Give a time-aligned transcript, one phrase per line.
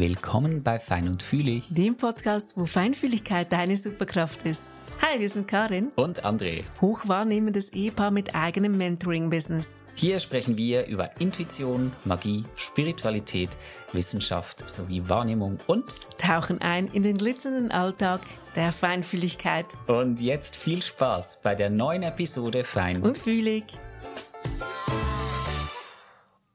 [0.00, 4.64] Willkommen bei Fein und Fühlig, dem Podcast, wo Feinfühligkeit deine Superkraft ist.
[5.02, 9.82] Hi, wir sind Karin und André, hochwahrnehmendes Ehepaar mit eigenem Mentoring-Business.
[9.94, 13.50] Hier sprechen wir über Intuition, Magie, Spiritualität,
[13.92, 18.22] Wissenschaft sowie Wahrnehmung und tauchen ein in den glitzernden Alltag
[18.56, 19.66] der Feinfühligkeit.
[19.86, 23.64] Und jetzt viel Spaß bei der neuen Episode Fein und Fühlig.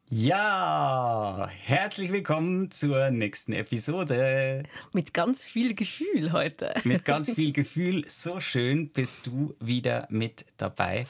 [0.08, 4.62] Ja, herzlich willkommen zur nächsten Episode.
[4.94, 6.76] Mit ganz viel Gefühl heute.
[6.84, 8.08] Mit ganz viel Gefühl.
[8.08, 11.06] So schön bist du wieder mit dabei,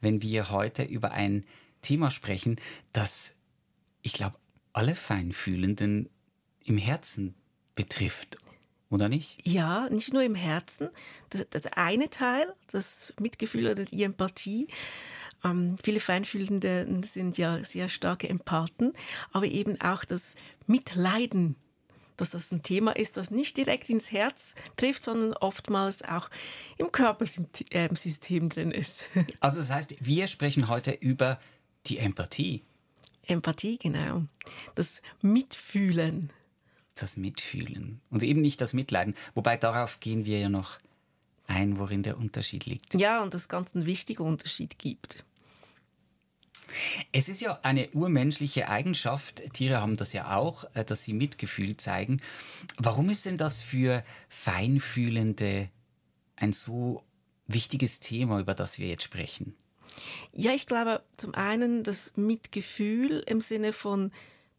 [0.00, 1.44] wenn wir heute über ein
[1.82, 2.56] Thema sprechen,
[2.94, 3.36] das,
[4.00, 4.36] ich glaube,
[4.72, 6.08] alle Feinfühlenden
[6.64, 7.34] im Herzen
[7.74, 8.38] betrifft.
[8.88, 9.46] Oder nicht?
[9.46, 10.88] Ja, nicht nur im Herzen.
[11.28, 14.66] Das, das eine Teil, das Mitgefühl oder die Empathie,
[15.44, 18.92] ähm, viele Feinfühlende sind ja sehr starke Empathen,
[19.32, 20.34] aber eben auch das
[20.66, 21.56] Mitleiden
[22.20, 26.28] dass das ein Thema ist, das nicht direkt ins Herz trifft, sondern oftmals auch
[26.76, 29.04] im Körpersystem drin ist.
[29.40, 31.40] Also das heißt, wir sprechen heute über
[31.86, 32.62] die Empathie.
[33.26, 34.24] Empathie, genau.
[34.74, 36.30] Das Mitfühlen.
[36.94, 38.00] Das Mitfühlen.
[38.10, 39.14] Und eben nicht das Mitleiden.
[39.34, 40.78] Wobei darauf gehen wir ja noch
[41.46, 42.94] ein, worin der Unterschied liegt.
[42.94, 45.24] Ja, und das ganz einen wichtigen Unterschied gibt.
[47.12, 51.76] Es ist ja eine urmenschliche Eigenschaft, Tiere haben das ja auch, äh, dass sie Mitgefühl
[51.76, 52.20] zeigen.
[52.78, 55.68] Warum ist denn das für Feinfühlende
[56.36, 57.02] ein so
[57.46, 59.54] wichtiges Thema, über das wir jetzt sprechen?
[60.32, 64.12] Ja, ich glaube zum einen das Mitgefühl im Sinne von,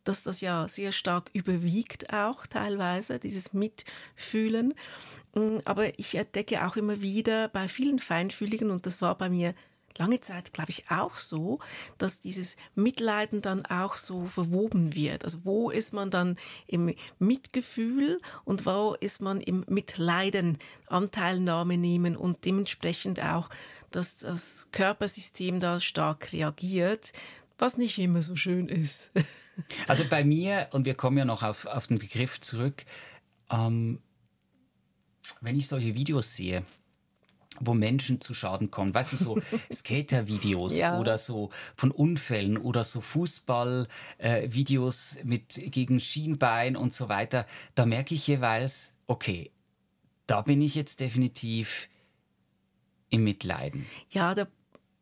[0.04, 4.74] dass das ja sehr stark überwiegt auch teilweise, dieses Mitfühlen.
[5.36, 9.54] Mm, aber ich entdecke auch immer wieder bei vielen Feinfühligen, und das war bei mir
[9.98, 11.60] lange Zeit, glaube ich, auch so,
[11.98, 15.24] dass dieses Mitleiden dann auch so verwoben wird.
[15.24, 22.16] Also wo ist man dann im Mitgefühl und wo ist man im Mitleiden, Anteilnahme nehmen
[22.16, 23.50] und dementsprechend auch,
[23.92, 27.14] dass das Körpersystem da stark reagiert,
[27.58, 29.12] was nicht immer so schön ist.
[29.88, 32.86] also bei mir, und wir kommen ja noch auf, auf den Begriff zurück,
[33.52, 34.00] ähm,
[35.42, 36.64] wenn ich solche Videos sehe,
[37.64, 38.94] wo Menschen zu Schaden kommen.
[38.94, 39.42] Weißt du, so
[39.74, 41.00] Skater-Videos ja.
[41.00, 47.46] oder so von Unfällen oder so Fußball-Videos mit gegen Schienbein und so weiter.
[47.76, 49.52] Da merke ich jeweils, okay,
[50.28, 51.90] da bin ich jetzt definitiv
[53.10, 53.86] im Mitleiden.
[54.10, 54.48] Ja, da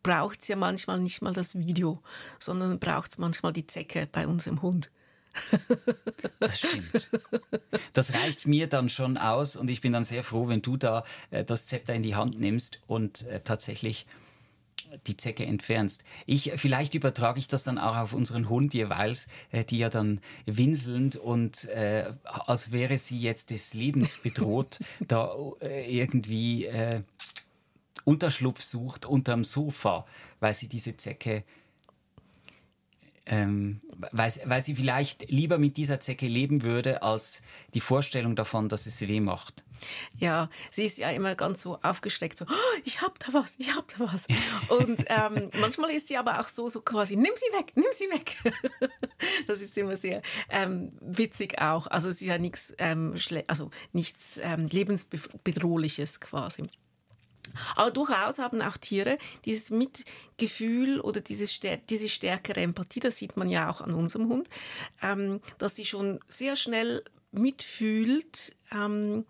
[0.03, 2.01] braucht es ja manchmal nicht mal das Video,
[2.39, 4.91] sondern braucht es manchmal die Zecke bei uns im Hund.
[6.39, 7.09] Das stimmt.
[7.93, 11.03] Das reicht mir dann schon aus und ich bin dann sehr froh, wenn du da
[11.31, 14.05] äh, das Zepter in die Hand nimmst und äh, tatsächlich
[15.07, 16.03] die Zecke entfernst.
[16.25, 20.21] Ich, vielleicht übertrage ich das dann auch auf unseren Hund jeweils, äh, die ja dann
[20.45, 27.01] winselnd und äh, als wäre sie jetzt des Lebens bedroht, da äh, irgendwie äh,
[28.05, 30.05] Unterschlupf sucht unterm Sofa,
[30.39, 31.43] weil sie diese Zecke
[33.25, 37.41] ähm, weil, weil sie vielleicht lieber mit dieser Zecke leben würde, als
[37.73, 39.63] die Vorstellung davon, dass es weh macht.
[40.17, 43.73] Ja, sie ist ja immer ganz so aufgeschreckt, so, oh, ich hab da was, ich
[43.75, 44.27] hab da was.
[44.67, 48.09] Und ähm, manchmal ist sie aber auch so, so quasi, nimm sie weg, nimm sie
[48.09, 48.37] weg.
[49.47, 51.87] das ist immer sehr ähm, witzig auch.
[51.87, 53.15] Also sie hat nichts, ähm,
[53.47, 56.63] also nichts ähm, lebensbedrohliches quasi.
[57.75, 63.49] Aber durchaus haben auch Tiere dieses Mitgefühl oder dieses, diese stärkere Empathie, das sieht man
[63.49, 64.49] ja auch an unserem Hund,
[65.01, 69.25] ähm, dass sie schon sehr schnell mitfühlt, ähm,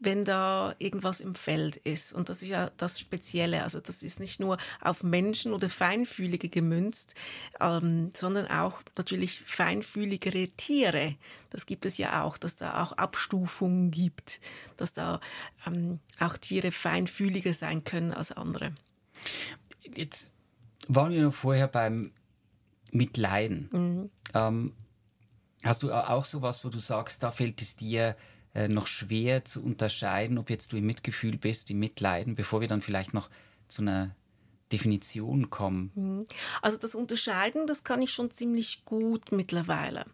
[0.00, 2.12] wenn da irgendwas im Feld ist.
[2.12, 3.64] Und das ist ja das Spezielle.
[3.64, 7.14] Also das ist nicht nur auf Menschen oder Feinfühlige gemünzt,
[7.60, 11.16] ähm, sondern auch natürlich feinfühligere Tiere.
[11.50, 14.40] Das gibt es ja auch, dass da auch Abstufungen gibt,
[14.76, 15.20] dass da
[15.66, 18.72] ähm, auch Tiere feinfühliger sein können als andere.
[19.94, 20.32] Jetzt
[20.86, 22.12] waren wir noch vorher beim
[22.92, 23.68] Mitleiden.
[23.72, 24.10] Mhm.
[24.34, 24.72] Ähm,
[25.64, 28.16] hast du auch sowas, wo du sagst, da fällt es dir
[28.54, 32.68] äh, noch schwer zu unterscheiden, ob jetzt du im Mitgefühl bist, im Mitleiden, bevor wir
[32.68, 33.28] dann vielleicht noch
[33.68, 34.14] zu einer
[34.72, 35.90] Definition kommen?
[35.94, 36.24] Mhm.
[36.62, 40.04] Also das Unterscheiden, das kann ich schon ziemlich gut mittlerweile,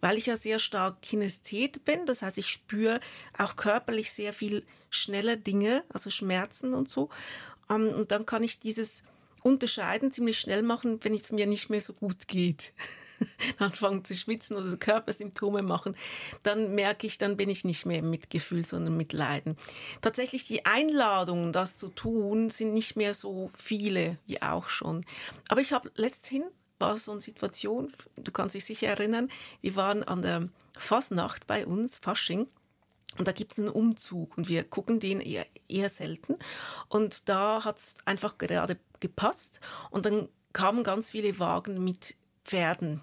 [0.00, 2.06] weil ich ja sehr stark Kinesthet bin.
[2.06, 3.00] Das heißt, ich spüre
[3.36, 7.10] auch körperlich sehr viel schneller Dinge, also Schmerzen und so.
[7.70, 9.02] Ähm, und dann kann ich dieses
[9.42, 12.72] unterscheiden, ziemlich schnell machen, wenn es mir nicht mehr so gut geht.
[13.58, 15.96] Anfangen zu schwitzen oder Körpersymptome machen,
[16.42, 19.56] dann merke ich, dann bin ich nicht mehr im Mitgefühl, sondern mit Leiden.
[20.00, 25.04] Tatsächlich die Einladungen, das zu tun, sind nicht mehr so viele wie auch schon.
[25.48, 26.44] Aber ich habe letzthin
[26.78, 29.30] war so eine Situation, du kannst dich sicher erinnern,
[29.60, 32.46] wir waren an der Fasnacht bei uns, Fasching.
[33.18, 36.36] Und da gibt es einen Umzug und wir gucken den eher, eher selten.
[36.88, 39.60] Und da hat es einfach gerade gepasst.
[39.90, 43.02] Und dann kamen ganz viele Wagen mit Pferden.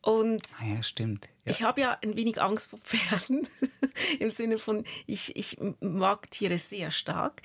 [0.00, 1.28] Und ah ja, stimmt.
[1.44, 1.52] Ja.
[1.52, 3.46] Ich habe ja ein wenig Angst vor Pferden,
[4.18, 7.42] im Sinne von, ich, ich mag Tiere sehr stark.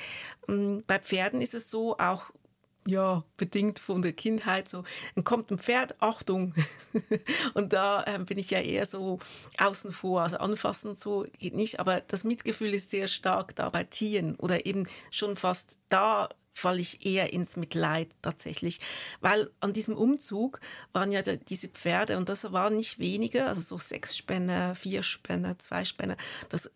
[0.48, 2.32] Bei Pferden ist es so, auch
[2.88, 4.84] ja, bedingt von der Kindheit so,
[5.16, 6.54] dann kommt ein Pferd, Achtung.
[7.54, 9.20] und da äh, bin ich ja eher so
[9.58, 13.84] außen vor, also anfassen so geht nicht, aber das Mitgefühl ist sehr stark da bei
[13.84, 18.80] Tieren oder eben schon fast da falle ich eher ins Mitleid tatsächlich,
[19.22, 20.60] weil an diesem Umzug
[20.92, 25.58] waren ja diese Pferde und das waren nicht wenige, also so sechs Spänner, vier Spänner,
[25.58, 26.18] zwei Spänner,
[26.50, 26.70] das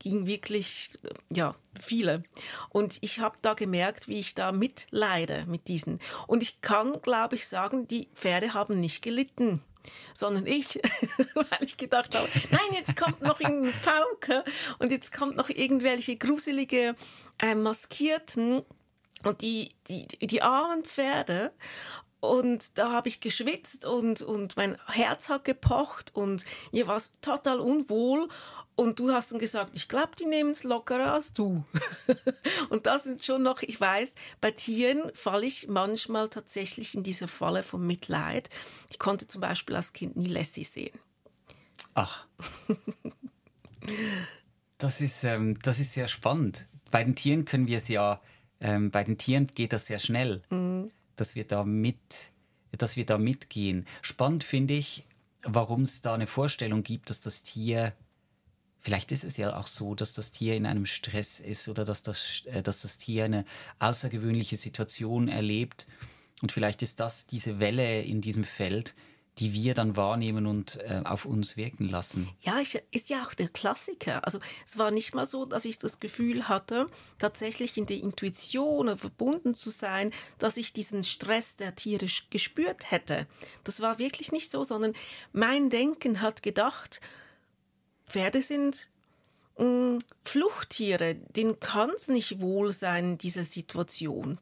[0.00, 0.90] ging wirklich,
[1.30, 2.24] ja, viele.
[2.70, 6.00] Und ich habe da gemerkt, wie ich da mitleide mit diesen.
[6.26, 9.62] Und ich kann, glaube ich, sagen, die Pferde haben nicht gelitten
[10.12, 10.78] sondern ich,
[11.34, 14.44] weil ich gedacht habe, nein, jetzt kommt noch ein Pauke
[14.78, 16.94] und jetzt kommt noch irgendwelche gruselige
[17.38, 18.62] äh, Maskierten
[19.24, 21.52] und die, die, die armen Pferde.
[22.20, 27.14] Und da habe ich geschwitzt und, und mein Herz hat gepocht und mir war es
[27.22, 28.28] total unwohl.
[28.76, 31.64] Und du hast dann gesagt, ich glaube, die nehmen es lockerer als du.
[32.70, 37.28] und das sind schon noch, ich weiß, bei Tieren falle ich manchmal tatsächlich in diese
[37.28, 38.48] Falle von Mitleid.
[38.88, 40.98] Ich konnte zum Beispiel als Kind nie Lassie sehen.
[41.94, 42.26] Ach.
[44.78, 46.66] das ist, ähm, das ist sehr spannend.
[46.90, 48.20] Bei den Tieren können wir es ja
[48.60, 50.90] ähm, bei den Tieren geht das sehr schnell, mhm.
[51.16, 52.30] dass, wir da mit,
[52.72, 53.86] dass wir da mitgehen.
[54.02, 55.06] Spannend finde ich,
[55.42, 57.94] warum es da eine Vorstellung gibt, dass das Tier,
[58.80, 62.02] vielleicht ist es ja auch so, dass das Tier in einem Stress ist oder dass
[62.02, 63.44] das, äh, dass das Tier eine
[63.78, 65.86] außergewöhnliche Situation erlebt.
[66.42, 68.94] Und vielleicht ist das diese Welle in diesem Feld,
[69.38, 72.28] die wir dann wahrnehmen und äh, auf uns wirken lassen.
[72.40, 72.60] Ja,
[72.90, 74.24] ist ja auch der Klassiker.
[74.24, 76.88] Also es war nicht mal so, dass ich das Gefühl hatte,
[77.18, 83.26] tatsächlich in der Intuition verbunden zu sein, dass ich diesen Stress der Tiere gespürt hätte.
[83.64, 84.92] Das war wirklich nicht so, sondern
[85.32, 87.00] mein Denken hat gedacht,
[88.10, 88.88] Pferde sind
[89.56, 94.38] mh, mm, Fluchttiere, denen kann es nicht wohl sein in dieser Situation.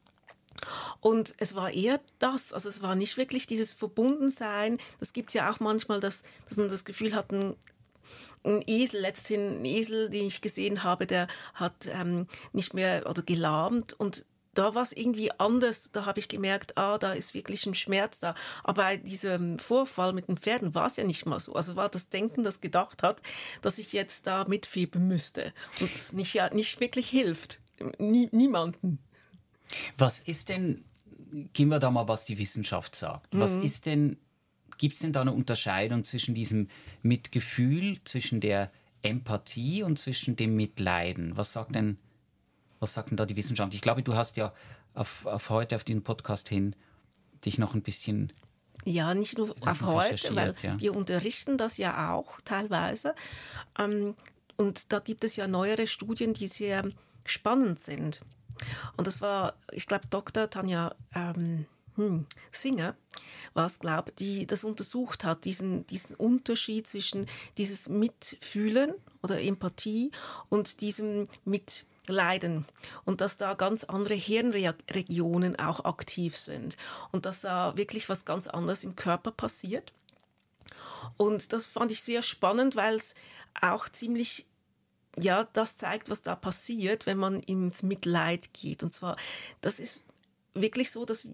[0.99, 4.77] Und es war eher das, also es war nicht wirklich dieses Verbundensein.
[4.99, 7.55] Das gibt es ja auch manchmal, dass, dass man das Gefühl hat, ein,
[8.43, 13.21] ein Esel, letzthin ein Esel, den ich gesehen habe, der hat ähm, nicht mehr oder
[13.21, 15.91] gelahmt und da war es irgendwie anders.
[15.91, 18.35] Da habe ich gemerkt, ah, da ist wirklich ein Schmerz da.
[18.63, 21.53] Aber bei diesem Vorfall mit den Pferden war es ja nicht mal so.
[21.53, 23.21] Also war das Denken, das gedacht hat,
[23.61, 27.59] dass ich jetzt da mitfiebern müsste und es nicht, ja, nicht wirklich hilft.
[27.97, 28.99] Nie, niemanden.
[29.97, 30.83] Was ist denn,
[31.53, 33.33] gehen wir da mal, was die Wissenschaft sagt.
[33.33, 33.39] Mhm.
[33.39, 34.17] Was ist denn,
[34.77, 36.67] gibt es denn da eine Unterscheidung zwischen diesem
[37.01, 41.37] Mitgefühl, zwischen der Empathie und zwischen dem Mitleiden?
[41.37, 41.97] Was sagt denn,
[42.79, 43.73] was sagt denn da die Wissenschaft?
[43.73, 44.53] Ich glaube, du hast ja
[44.93, 46.75] auf, auf heute, auf den Podcast hin,
[47.45, 48.31] dich noch ein bisschen
[48.85, 50.79] ja, nicht nur auf heute, weil ja.
[50.79, 53.13] wir unterrichten das ja auch teilweise.
[53.77, 54.15] Ähm,
[54.55, 56.83] und da gibt es ja neuere Studien, die sehr
[57.25, 58.21] spannend sind.
[58.97, 60.49] Und das war, ich glaube, Dr.
[60.49, 61.65] Tanja ähm,
[61.95, 62.95] hm, Singer
[63.53, 67.25] war es, glaube die das untersucht hat, diesen, diesen Unterschied zwischen
[67.57, 70.11] dieses Mitfühlen oder Empathie
[70.49, 71.27] und diesem
[72.09, 72.65] Mitleiden
[73.05, 76.75] und dass da ganz andere Hirnregionen auch aktiv sind
[77.11, 79.93] und dass da wirklich was ganz anderes im Körper passiert.
[81.17, 83.15] Und das fand ich sehr spannend, weil es
[83.61, 84.45] auch ziemlich
[85.17, 88.83] ja, das zeigt, was da passiert, wenn man ins Mitleid geht.
[88.83, 89.17] Und zwar,
[89.59, 90.03] das ist
[90.53, 91.27] wirklich so, dass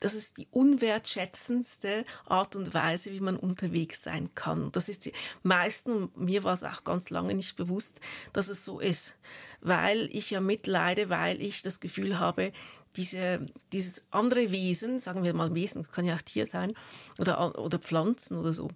[0.00, 4.72] das ist die unwertschätzendste Art und Weise, wie man unterwegs sein kann.
[4.72, 8.00] Das ist die meisten, mir war es auch ganz lange nicht bewusst,
[8.32, 9.16] dass es so ist,
[9.60, 12.52] weil ich ja mitleide, weil ich das Gefühl habe,
[12.96, 16.72] diese, dieses andere Wesen, sagen wir mal Wesen, kann ja auch Tier sein
[17.18, 18.68] oder, oder Pflanzen oder so.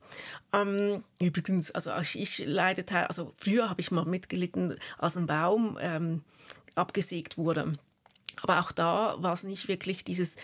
[0.53, 6.23] Ähm, übrigens, also ich leide, also früher habe ich mal mitgelitten, als ein Baum ähm,
[6.75, 7.73] abgesägt wurde
[8.43, 10.37] aber auch da war es nicht wirklich dieses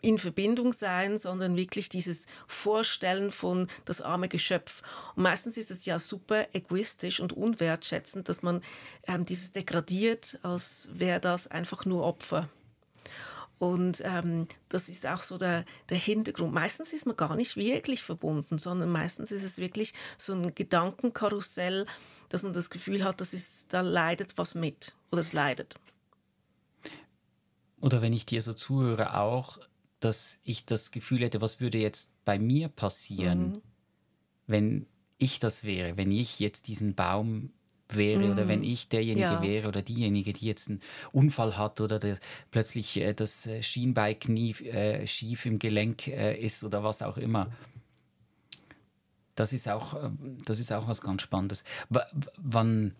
[0.00, 4.82] in Verbindung sein, sondern wirklich dieses Vorstellen von das arme Geschöpf.
[5.16, 8.62] Und meistens ist es ja super egoistisch und unwertschätzend, dass man
[9.06, 12.48] ähm, dieses degradiert, als wäre das einfach nur Opfer.
[13.62, 16.52] Und ähm, das ist auch so der, der Hintergrund.
[16.52, 21.86] Meistens ist man gar nicht wirklich verbunden, sondern meistens ist es wirklich so ein Gedankenkarussell,
[22.28, 25.76] dass man das Gefühl hat, das ist, da leidet was mit oder es leidet.
[27.82, 29.58] Oder wenn ich dir so zuhöre, auch,
[30.00, 33.62] dass ich das Gefühl hätte, was würde jetzt bei mir passieren, mhm.
[34.46, 34.86] wenn
[35.18, 37.50] ich das wäre, wenn ich jetzt diesen Baum
[37.88, 38.66] wäre oder wenn mhm.
[38.66, 39.42] ich derjenige ja.
[39.42, 40.80] wäre oder diejenige, die jetzt einen
[41.12, 42.18] Unfall hat oder der,
[42.52, 47.52] plötzlich äh, das äh, Schienbeinknie äh, schief im Gelenk äh, ist oder was auch immer.
[49.34, 50.10] Das ist auch, äh,
[50.44, 51.64] das ist auch was ganz Spannendes.
[51.90, 51.98] W
[52.36, 52.94] wann,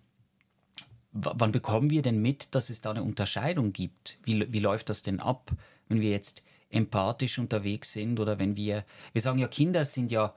[1.12, 4.19] wann bekommen wir denn mit, dass es da eine Unterscheidung gibt?
[4.25, 5.52] Wie, wie läuft das denn ab,
[5.88, 10.35] wenn wir jetzt empathisch unterwegs sind oder wenn wir, wir sagen ja, Kinder sind ja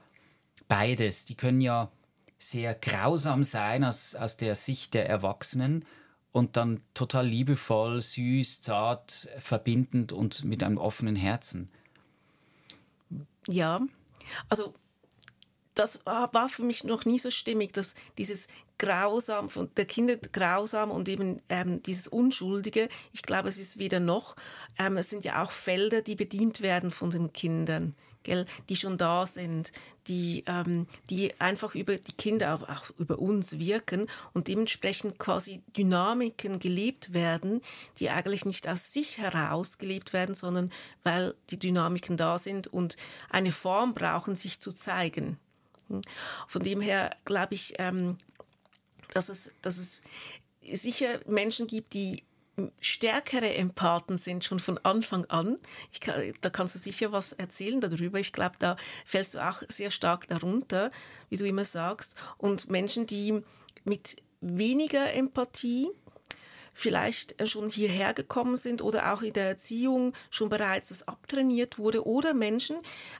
[0.68, 1.90] beides, die können ja
[2.38, 5.84] sehr grausam sein aus, aus der Sicht der Erwachsenen
[6.32, 11.70] und dann total liebevoll, süß, zart, verbindend und mit einem offenen Herzen.
[13.48, 13.80] Ja,
[14.50, 14.74] also
[15.76, 20.90] das war für mich noch nie so stimmig, dass dieses grausam von der Kinder grausam
[20.90, 22.88] und eben ähm, dieses Unschuldige.
[23.12, 24.36] Ich glaube, es ist wieder noch.
[24.78, 27.94] Ähm, es sind ja auch Felder, die bedient werden von den Kindern
[28.26, 29.72] gell, die schon da sind,
[30.08, 35.62] die, ähm, die einfach über die Kinder, aber auch über uns wirken und dementsprechend quasi
[35.76, 37.62] Dynamiken gelebt werden,
[37.98, 40.72] die eigentlich nicht aus sich heraus gelebt werden, sondern
[41.04, 42.96] weil die Dynamiken da sind und
[43.30, 45.38] eine Form brauchen, sich zu zeigen.
[45.88, 46.02] Hm.
[46.48, 48.16] Von dem her glaube ich, ähm,
[49.12, 50.02] dass, es, dass es
[50.72, 52.22] sicher Menschen gibt, die
[52.80, 55.58] stärkere Empathen sind schon von Anfang an.
[56.00, 58.18] Kann, da kannst du sicher was erzählen darüber.
[58.18, 60.90] Ich glaube, da fällst du auch sehr stark darunter,
[61.28, 62.16] wie du immer sagst.
[62.38, 63.42] Und Menschen, die
[63.84, 65.90] mit weniger Empathie
[66.76, 72.06] vielleicht schon hierher gekommen sind oder auch in der Erziehung schon bereits das abtrainiert wurde
[72.06, 72.76] oder Menschen,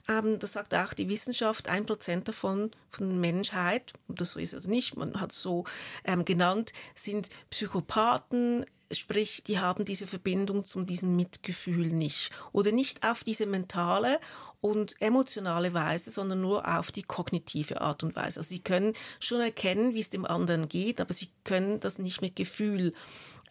[0.08, 4.66] ähm, das sagt auch die Wissenschaft, ein Prozent davon von Menschheit, das so ist es
[4.66, 5.64] nicht, man hat es so
[6.04, 12.30] ähm, genannt, sind Psychopathen, Sprich, die haben diese Verbindung zu diesem Mitgefühl nicht.
[12.52, 14.20] Oder nicht auf diese mentale
[14.60, 18.38] und emotionale Weise, sondern nur auf die kognitive Art und Weise.
[18.38, 22.22] Also sie können schon erkennen, wie es dem anderen geht, aber sie können das nicht
[22.22, 22.92] mit Gefühl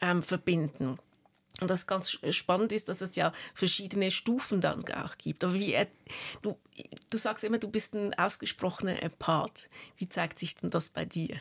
[0.02, 0.98] ähm, verbinden.
[1.62, 5.44] Und das ganz spannend ist, dass es ja verschiedene Stufen dann auch gibt.
[5.44, 5.88] Aber wie er,
[6.42, 6.58] du,
[7.10, 9.70] du sagst immer, du bist ein ausgesprochener Empath.
[9.98, 11.38] Wie zeigt sich denn das bei dir?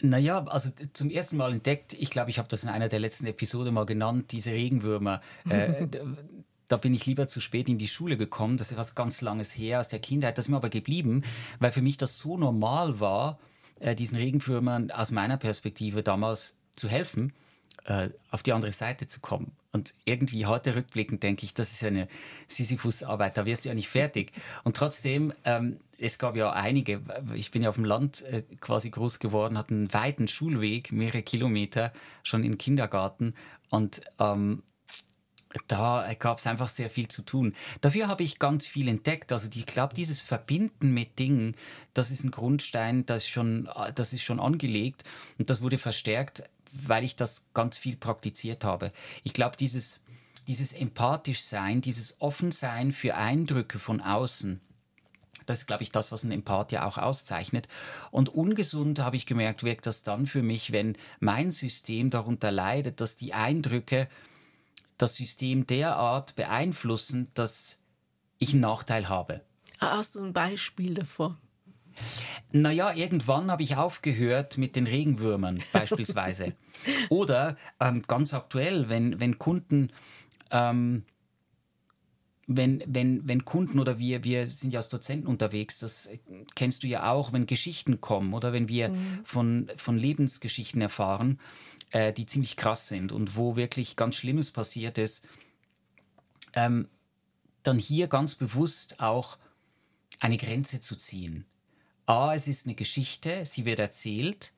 [0.00, 3.26] Naja, also zum ersten Mal entdeckt, ich glaube, ich habe das in einer der letzten
[3.26, 5.20] Episoden mal genannt, diese Regenwürmer.
[5.48, 5.86] Äh,
[6.68, 8.56] da bin ich lieber zu spät in die Schule gekommen.
[8.56, 10.36] Das ist was ganz Langes her aus der Kindheit.
[10.36, 11.22] Das ist mir aber geblieben,
[11.60, 13.38] weil für mich das so normal war,
[13.80, 17.32] äh, diesen Regenwürmern aus meiner Perspektive damals zu helfen,
[17.84, 19.52] äh, auf die andere Seite zu kommen.
[19.72, 22.08] Und irgendwie heute rückblickend denke ich, das ist eine
[22.46, 24.32] Sisyphus-Arbeit, da wirst du ja nicht fertig.
[24.62, 27.02] Und trotzdem, ähm, es gab ja einige,
[27.34, 31.22] ich bin ja auf dem Land äh, quasi groß geworden, hatte einen weiten Schulweg, mehrere
[31.22, 33.34] Kilometer, schon im Kindergarten.
[33.68, 34.62] Und ähm,
[35.68, 37.54] da gab es einfach sehr viel zu tun.
[37.80, 39.32] Dafür habe ich ganz viel entdeckt.
[39.32, 41.56] Also ich glaube, dieses Verbinden mit Dingen,
[41.94, 45.04] das ist ein Grundstein, das ist, schon, das ist schon angelegt
[45.38, 46.44] und das wurde verstärkt,
[46.86, 48.92] weil ich das ganz viel praktiziert habe.
[49.22, 50.00] Ich glaube, dieses,
[50.46, 54.60] dieses empathisch Sein, dieses Offensein für Eindrücke von außen,
[55.46, 57.68] das ist, glaube ich, das, was ein Empath ja auch auszeichnet.
[58.10, 63.02] Und ungesund, habe ich gemerkt, wirkt das dann für mich, wenn mein System darunter leidet,
[63.02, 64.08] dass die Eindrücke
[64.98, 67.82] das System derart beeinflussen, dass
[68.38, 69.40] ich einen Nachteil habe.
[69.78, 71.36] Ah, hast du ein Beispiel davor?
[72.52, 76.54] Naja, irgendwann habe ich aufgehört mit den Regenwürmern beispielsweise.
[77.08, 79.92] Oder ähm, ganz aktuell, wenn, wenn Kunden
[80.50, 81.04] ähm,
[82.46, 86.10] wenn, wenn, wenn Kunden oder wir, wir sind ja als Dozenten unterwegs, das
[86.54, 89.20] kennst du ja auch, wenn Geschichten kommen oder wenn wir mhm.
[89.24, 91.38] von, von Lebensgeschichten erfahren,
[91.94, 95.24] äh, die ziemlich krass sind und wo wirklich ganz Schlimmes passiert ist,
[96.52, 96.88] ähm,
[97.62, 99.38] dann hier ganz bewusst auch
[100.18, 101.46] eine Grenze zu ziehen.
[102.06, 104.52] A, es ist eine Geschichte, sie wird erzählt,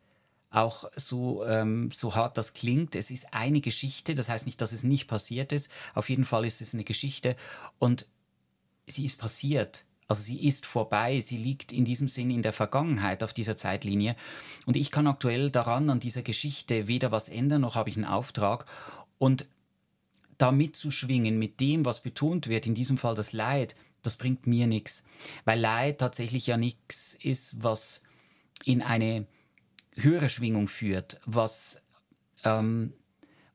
[0.50, 4.72] auch so, ähm, so hart das klingt, es ist eine Geschichte, das heißt nicht, dass
[4.72, 7.36] es nicht passiert ist, auf jeden Fall ist es eine Geschichte
[7.78, 8.08] und
[8.86, 9.84] sie ist passiert.
[10.08, 14.14] Also sie ist vorbei, sie liegt in diesem Sinn in der Vergangenheit auf dieser Zeitlinie.
[14.64, 18.04] Und ich kann aktuell daran, an dieser Geschichte, weder was ändern, noch habe ich einen
[18.04, 18.66] Auftrag.
[19.18, 19.46] Und
[20.38, 24.66] da mitzuschwingen mit dem, was betont wird, in diesem Fall das Leid, das bringt mir
[24.66, 25.02] nichts.
[25.44, 28.02] Weil Leid tatsächlich ja nichts ist, was
[28.64, 29.26] in eine
[29.94, 31.82] höhere Schwingung führt, was,
[32.44, 32.92] ähm,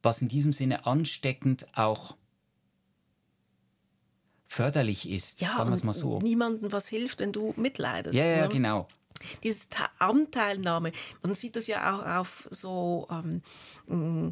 [0.01, 2.17] was in diesem Sinne ansteckend auch
[4.51, 6.19] förderlich ist, ja, sagen wir es mal so.
[6.19, 8.15] Niemandem was hilft, wenn du mitleidest.
[8.15, 8.49] Ja, ja, ne?
[8.49, 8.87] genau.
[9.43, 9.67] Diese
[9.99, 10.91] Anteilnahme,
[11.23, 13.41] man sieht das ja auch auf so ähm,
[13.87, 14.31] mm,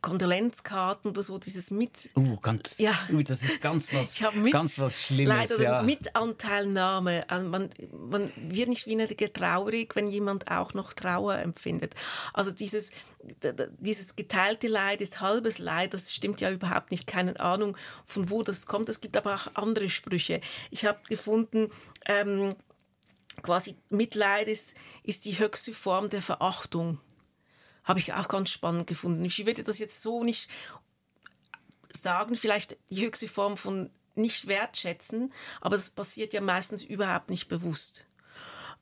[0.00, 2.10] Kondolenzkarten oder so, dieses mit.
[2.16, 2.92] Uh, ganz, ja.
[3.10, 5.28] Uh, das ist ganz was, mit, ganz was Schlimmes.
[5.50, 5.82] Leider ja.
[5.82, 7.28] Mitanteilnahme.
[7.28, 11.94] Also man, man wird nicht weniger traurig, wenn jemand auch noch Trauer empfindet.
[12.32, 12.92] Also dieses,
[13.78, 17.06] dieses geteilte Leid ist halbes Leid, das stimmt ja überhaupt nicht.
[17.06, 18.88] Keine Ahnung, von wo das kommt.
[18.88, 20.40] Es gibt aber auch andere Sprüche.
[20.70, 21.70] Ich habe gefunden,
[22.06, 22.56] ähm,
[23.42, 27.00] quasi Mitleid ist, ist die höchste Form der Verachtung.
[27.84, 29.24] Habe ich auch ganz spannend gefunden.
[29.24, 30.50] Ich würde das jetzt so nicht
[31.92, 37.48] sagen, vielleicht die höchste Form von nicht wertschätzen, aber das passiert ja meistens überhaupt nicht
[37.48, 38.06] bewusst.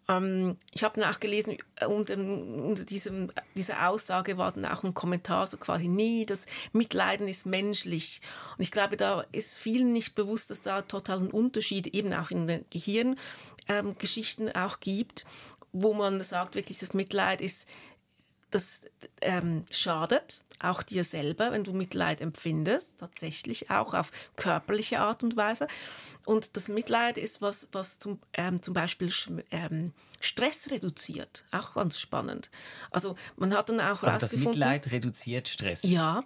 [0.09, 5.47] Ähm, ich habe nachgelesen, äh, unter, unter diesem, dieser Aussage war dann auch ein Kommentar,
[5.47, 8.21] so quasi, nee, das Mitleiden ist menschlich.
[8.57, 12.31] Und ich glaube, da ist vielen nicht bewusst, dass da total ein Unterschied eben auch
[12.31, 15.27] in den Gehirngeschichten ähm, auch gibt,
[15.73, 17.69] wo man sagt, wirklich, das Mitleid ist
[18.51, 18.83] das
[19.21, 25.37] ähm, schadet auch dir selber, wenn du Mitleid empfindest, tatsächlich auch auf körperliche Art und
[25.37, 25.69] Weise.
[26.25, 29.13] Und das Mitleid ist was, was zum, ähm, zum Beispiel
[29.51, 31.45] ähm, Stress reduziert.
[31.53, 32.51] Auch ganz spannend.
[32.91, 35.83] Also man hat dann auch also das Mitleid reduziert Stress.
[35.85, 36.25] Ja.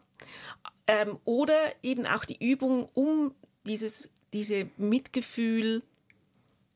[0.87, 3.35] Ähm, oder eben auch die Übung, um
[3.67, 5.83] dieses diese Mitgefühl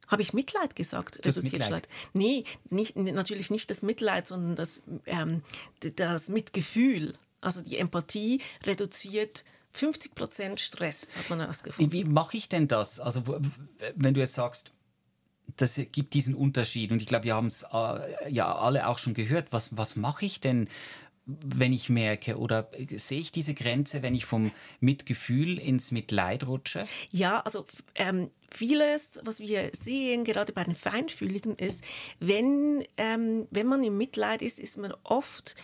[0.06, 1.20] habe ich Mitleid gesagt?
[1.24, 1.88] Das Mitleid?
[2.12, 5.42] Nee, nicht, natürlich nicht das Mitleid, sondern das, ähm,
[5.96, 7.14] das Mitgefühl.
[7.40, 11.92] Also die Empathie reduziert 50 Prozent Stress, hat man herausgefunden.
[11.92, 12.98] Wie, wie mache ich denn das?
[12.98, 13.40] Also
[13.94, 14.70] wenn du jetzt sagst,
[15.56, 19.14] das gibt diesen Unterschied und ich glaube, wir haben es äh, ja alle auch schon
[19.14, 19.52] gehört.
[19.52, 20.68] Was, was mache ich denn,
[21.26, 26.86] wenn ich merke oder sehe ich diese Grenze, wenn ich vom Mitgefühl ins Mitleid rutsche?
[27.10, 27.66] Ja, also
[27.96, 31.84] ähm, vieles, was wir sehen, gerade bei den Feinfühligen, ist,
[32.20, 35.56] wenn, ähm, wenn man im Mitleid ist, ist man oft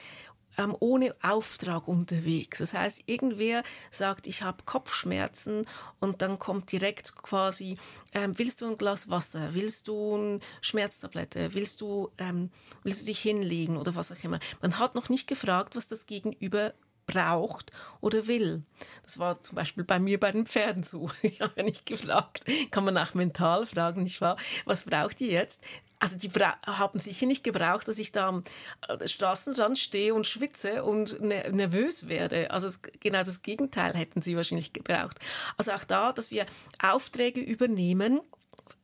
[0.63, 2.59] ähm, ohne Auftrag unterwegs.
[2.59, 5.67] Das heißt, irgendwer sagt, ich habe Kopfschmerzen
[6.01, 7.79] und dann kommt direkt quasi,
[8.13, 12.51] ähm, willst du ein Glas Wasser, willst du eine Schmerztablette, willst du, ähm,
[12.83, 14.41] willst du dich hinlegen oder was auch immer.
[14.61, 16.75] Man hat noch nicht gefragt, was das Gegenüber
[17.07, 18.63] braucht oder will.
[19.03, 21.11] Das war zum Beispiel bei mir bei den Pferden so.
[21.23, 24.37] Ich habe nicht gefragt, kann man auch mental fragen, nicht wahr?
[24.65, 25.63] Was braucht ihr jetzt?
[26.03, 28.43] Also die haben sicher nicht gebraucht, dass ich da am
[28.89, 32.51] äh, Straßenrand stehe und schwitze und ne nervös werde.
[32.51, 35.21] Also genau das Gegenteil hätten sie wahrscheinlich gebraucht.
[35.57, 36.47] Also auch da, dass wir
[36.83, 38.21] Aufträge übernehmen,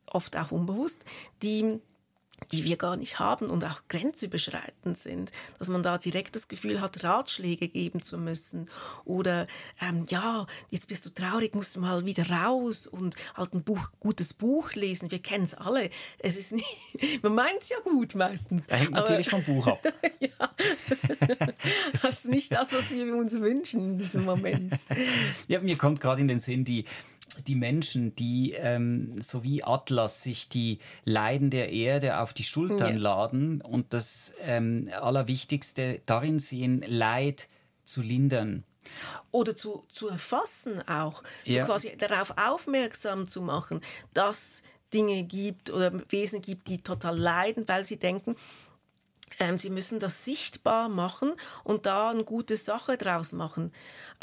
[0.07, 1.05] oft auch unbewusst,
[1.43, 1.81] die
[2.53, 6.81] die wir gar nicht haben und auch grenzüberschreitend sind, dass man da direkt das Gefühl
[6.81, 8.68] hat, Ratschläge geben zu müssen
[9.05, 9.46] oder
[9.81, 13.90] ähm, ja, jetzt bist du traurig, musst du mal wieder raus und halt ein Buch,
[14.01, 15.11] gutes Buch lesen.
[15.11, 15.90] Wir kennen es alle.
[16.18, 16.66] Es ist nicht,
[17.22, 18.66] man meint es ja gut meistens.
[18.66, 19.81] Das hängt natürlich vom Buch ab.
[20.20, 20.29] ja,
[22.03, 24.74] das ist nicht das, was wir uns wünschen in diesem Moment.
[25.48, 26.85] ja, mir kommt gerade in den Sinn die
[27.47, 32.95] die Menschen, die ähm, so wie Atlas sich die Leiden der Erde auf die Schultern
[32.95, 33.01] ja.
[33.01, 37.49] laden und das ähm, Allerwichtigste darin sehen, Leid
[37.85, 38.64] zu lindern.
[39.31, 41.67] Oder zu, zu erfassen auch, ja.
[41.67, 43.81] so quasi darauf aufmerksam zu machen,
[44.14, 44.62] dass
[44.95, 48.37] Dinge gibt oder Wesen gibt, die total leiden, weil sie denken,
[49.38, 53.73] ähm, sie müssen das sichtbar machen und da eine gute Sache draus machen.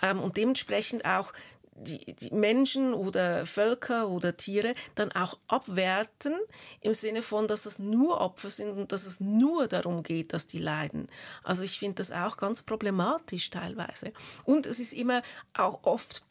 [0.02, 1.32] Ähm, und dementsprechend auch
[1.76, 6.34] die, die, Menschen oder Völker oder Tiere dann auch abwerten
[6.82, 10.48] im Sinne von, dass das nur Opfer sind und dass es nur darum geht, dass
[10.48, 11.08] die leiden.
[11.44, 14.14] Also ich finde das auch ganz problematisch teilweise.
[14.46, 15.22] Und es ist immer
[15.54, 16.24] auch oft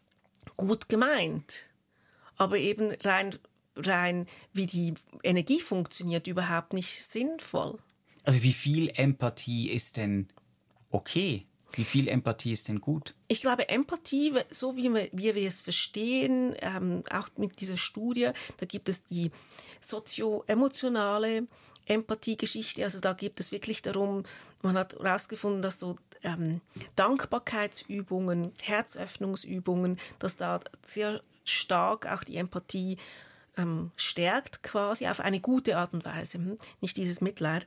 [0.57, 1.67] gut gemeint,
[2.37, 3.37] aber eben rein,
[3.77, 7.79] rein wie die Energie funktioniert, überhaupt nicht sinnvoll.
[8.25, 10.29] Also wie viel Empathie ist denn
[10.91, 11.47] okay?
[11.77, 13.15] Wie viel Empathie ist denn gut?
[13.29, 18.31] Ich glaube, Empathie, so wie wir, wie wir es verstehen, ähm, auch mit dieser Studie,
[18.59, 19.31] da gibt es die
[19.81, 21.47] sozio-emotionale
[21.87, 22.85] Empathiegeschichte.
[22.85, 24.25] Also da geht es wirklich darum,
[24.63, 26.61] man hat herausgefunden, dass so ähm,
[26.97, 32.97] Dankbarkeitsübungen, Herzöffnungsübungen, dass da sehr stark auch die Empathie
[33.57, 36.57] ähm, stärkt, quasi auf eine gute Art und Weise, hm?
[36.81, 37.67] nicht dieses Mitleid.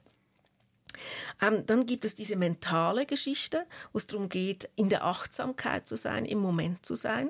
[1.41, 5.95] Ähm, dann gibt es diese mentale Geschichte, wo es darum geht, in der Achtsamkeit zu
[5.95, 7.29] sein, im Moment zu sein.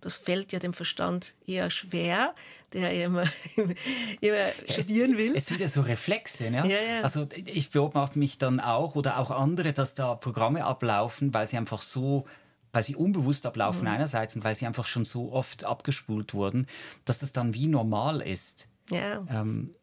[0.00, 2.34] Das fällt ja dem Verstand eher schwer,
[2.72, 3.24] der immer,
[4.20, 5.34] immer studieren will.
[5.34, 6.50] Es sind ja so Reflexe.
[6.50, 6.58] Ne?
[6.58, 7.02] Ja, ja.
[7.02, 11.56] Also ich beobachte mich dann auch oder auch andere, dass da Programme ablaufen, weil sie
[11.56, 12.26] einfach so
[12.72, 13.88] weil sie unbewusst ablaufen mhm.
[13.88, 16.66] einerseits und weil sie einfach schon so oft abgespult wurden,
[17.06, 18.68] dass das dann wie normal ist.
[18.90, 19.24] Ja.
[19.30, 19.74] Ähm,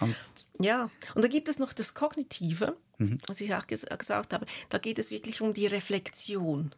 [0.00, 0.16] Und
[0.58, 3.18] ja, und da gibt es noch das Kognitive, mhm.
[3.26, 4.46] was ich auch ges gesagt habe.
[4.68, 6.74] Da geht es wirklich um die Reflexion.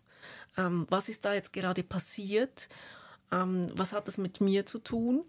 [0.57, 2.69] Ähm, was ist da jetzt gerade passiert?
[3.31, 5.25] Ähm, was hat das mit mir zu tun?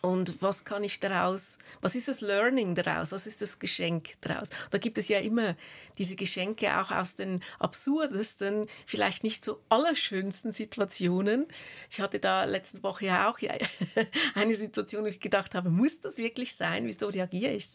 [0.00, 4.48] Und was kann ich daraus, was ist das Learning daraus, was ist das Geschenk daraus?
[4.70, 5.54] Da gibt es ja immer
[5.98, 11.46] diese Geschenke auch aus den absurdesten, vielleicht nicht so allerschönsten Situationen.
[11.90, 13.38] Ich hatte da letzte Woche ja auch
[14.34, 16.86] eine Situation, wo ich gedacht habe, muss das wirklich sein?
[16.86, 17.68] Wieso reagiere ich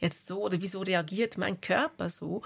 [0.00, 2.42] jetzt so oder wieso reagiert mein Körper so?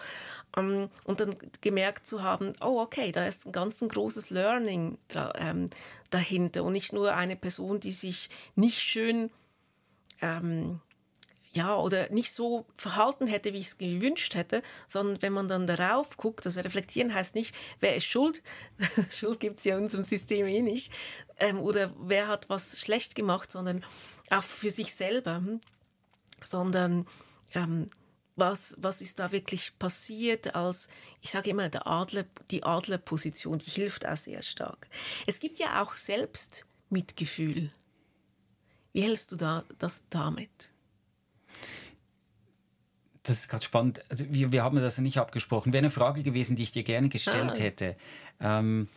[0.57, 4.99] Ähm, und dann gemerkt zu haben, oh okay, da ist ein ganz ein großes Learning
[5.39, 5.69] ähm,
[6.11, 9.10] dahinter und nicht nur eine Person, die sich nicht schön
[10.21, 10.81] ähm,
[11.53, 15.67] ja, oder nicht so verhalten hätte, wie ich es gewünscht hätte, sondern wenn man dann
[15.67, 18.43] darauf guckt, also reflektieren heißt nicht, wer ist schuld,
[19.11, 20.93] Schuld gibt es ja in unserem System eh nicht,
[21.39, 23.85] ähm, oder wer hat was schlecht gemacht, sondern
[24.31, 25.61] auch für sich selber, hm?
[26.45, 27.07] sondern
[27.55, 27.89] ähm,
[28.37, 30.89] was, was ist da wirklich passiert als,
[31.21, 34.89] ich sage immer, der Adler, die Adlerposition, die hilft auch sehr stark.
[35.27, 37.73] Es gibt ja auch Selbstmitgefühl.
[38.93, 40.73] Wie hältst du da, das damit?
[43.23, 44.03] Das ist gerade spannend.
[44.09, 45.73] Also wir, wir haben das ja nicht abgesprochen.
[45.73, 47.59] Wäre eine Frage gewesen, die ich dir gerne gestellt ah.
[47.59, 47.97] hätte.
[48.41, 48.89] Ähm,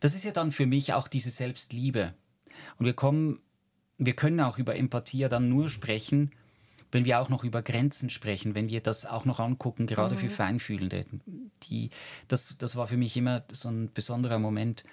[0.00, 2.14] das ist ja dann für mich auch diese Selbstliebe.
[2.78, 3.40] Und wir kommen,
[3.96, 6.32] wir können auch über Empathie ja dann nur sprechen,
[6.90, 10.20] wenn wir auch noch über Grenzen sprechen, wenn wir das auch noch angucken, gerade mhm.
[10.20, 11.04] für Feinfühlende.
[11.64, 11.90] Die,
[12.28, 14.84] das, das war für mich immer so ein besonderer Moment,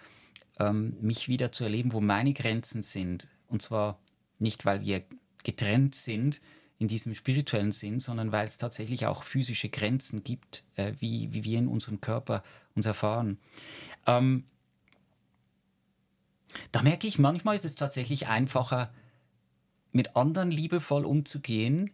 [0.60, 3.30] ähm, mich wieder zu erleben, wo meine Grenzen sind.
[3.48, 4.00] Und zwar
[4.40, 5.04] nicht, weil wir
[5.44, 6.42] getrennt sind
[6.78, 11.44] in diesem spirituellen Sinn, sondern weil es tatsächlich auch physische Grenzen gibt, äh, wie, wie
[11.44, 12.44] wir in unserem Körper
[12.76, 13.38] uns erfahren.
[14.06, 14.46] Ähm,
[16.72, 18.94] da merke ich, manchmal ist es tatsächlich einfacher,
[19.92, 21.92] mit anderen liebevoll umzugehen,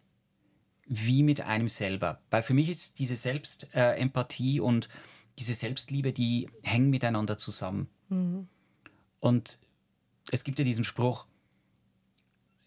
[0.86, 2.20] wie mit einem selber.
[2.30, 4.88] Weil für mich ist diese Selbstempathie äh, und
[5.38, 7.88] diese Selbstliebe, die hängen miteinander zusammen.
[8.12, 8.48] Mhm.
[9.20, 9.60] Und
[10.30, 11.26] es gibt ja diesen Spruch,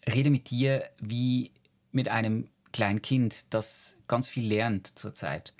[0.08, 1.52] rede mit dir wie
[1.92, 5.54] mit einem kleinen Kind, das ganz viel lernt zurzeit.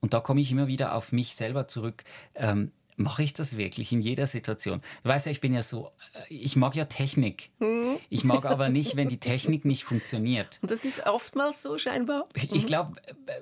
[0.00, 2.04] Und da komme ich immer wieder auf mich selber zurück.
[2.34, 4.80] Ähm, mache ich das wirklich in jeder Situation?
[5.02, 7.50] Du weißt ja, ich bin ja so, äh, ich mag ja Technik.
[7.58, 7.98] Mhm.
[8.08, 10.58] Ich mag aber nicht, wenn die Technik nicht funktioniert.
[10.62, 12.26] Und das ist oftmals so scheinbar.
[12.34, 12.48] Mhm.
[12.52, 13.40] Ich glaube, äh,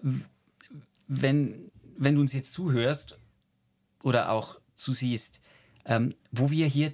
[1.07, 3.19] wenn, wenn du uns jetzt zuhörst
[4.03, 5.41] oder auch zusiehst,
[5.85, 6.93] ähm, wo wir hier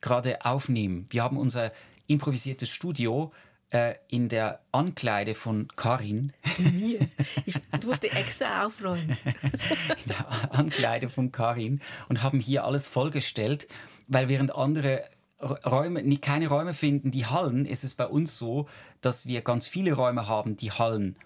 [0.00, 1.06] gerade aufnehmen.
[1.10, 1.72] Wir haben unser
[2.06, 3.32] improvisiertes Studio
[3.70, 6.32] äh, in der Ankleide von Karin.
[6.58, 7.08] Mir?
[7.46, 9.16] Ich durfte extra aufräumen.
[9.24, 13.66] in der Ankleide von Karin und haben hier alles vollgestellt,
[14.06, 15.04] weil während andere
[15.40, 18.68] Räume, keine Räume finden, die hallen, ist es bei uns so,
[19.00, 21.16] dass wir ganz viele Räume haben, die hallen.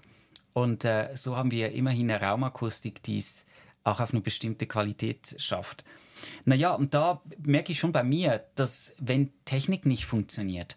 [0.52, 3.46] Und äh, so haben wir immerhin eine Raumakustik, die es
[3.90, 5.84] auch auf eine bestimmte Qualität schafft.
[6.44, 10.76] Naja, und da merke ich schon bei mir, dass wenn Technik nicht funktioniert,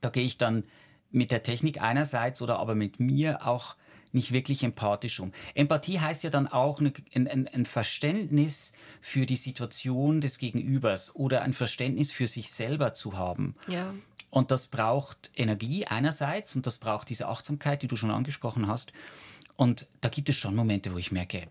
[0.00, 0.64] da gehe ich dann
[1.10, 3.76] mit der Technik einerseits oder aber mit mir auch
[4.12, 5.32] nicht wirklich empathisch um.
[5.54, 11.42] Empathie heißt ja dann auch ein, ein, ein, Verständnis für die Situation des Gegenübers oder
[11.42, 13.54] ein Verständnis für sich selber zu haben.
[13.68, 13.94] Ja.
[14.28, 18.92] Und das braucht Energie einerseits und das braucht diese Achtsamkeit, die du schon angesprochen hast.
[19.56, 21.48] Und da gibt es schon Momente, wo ich merke,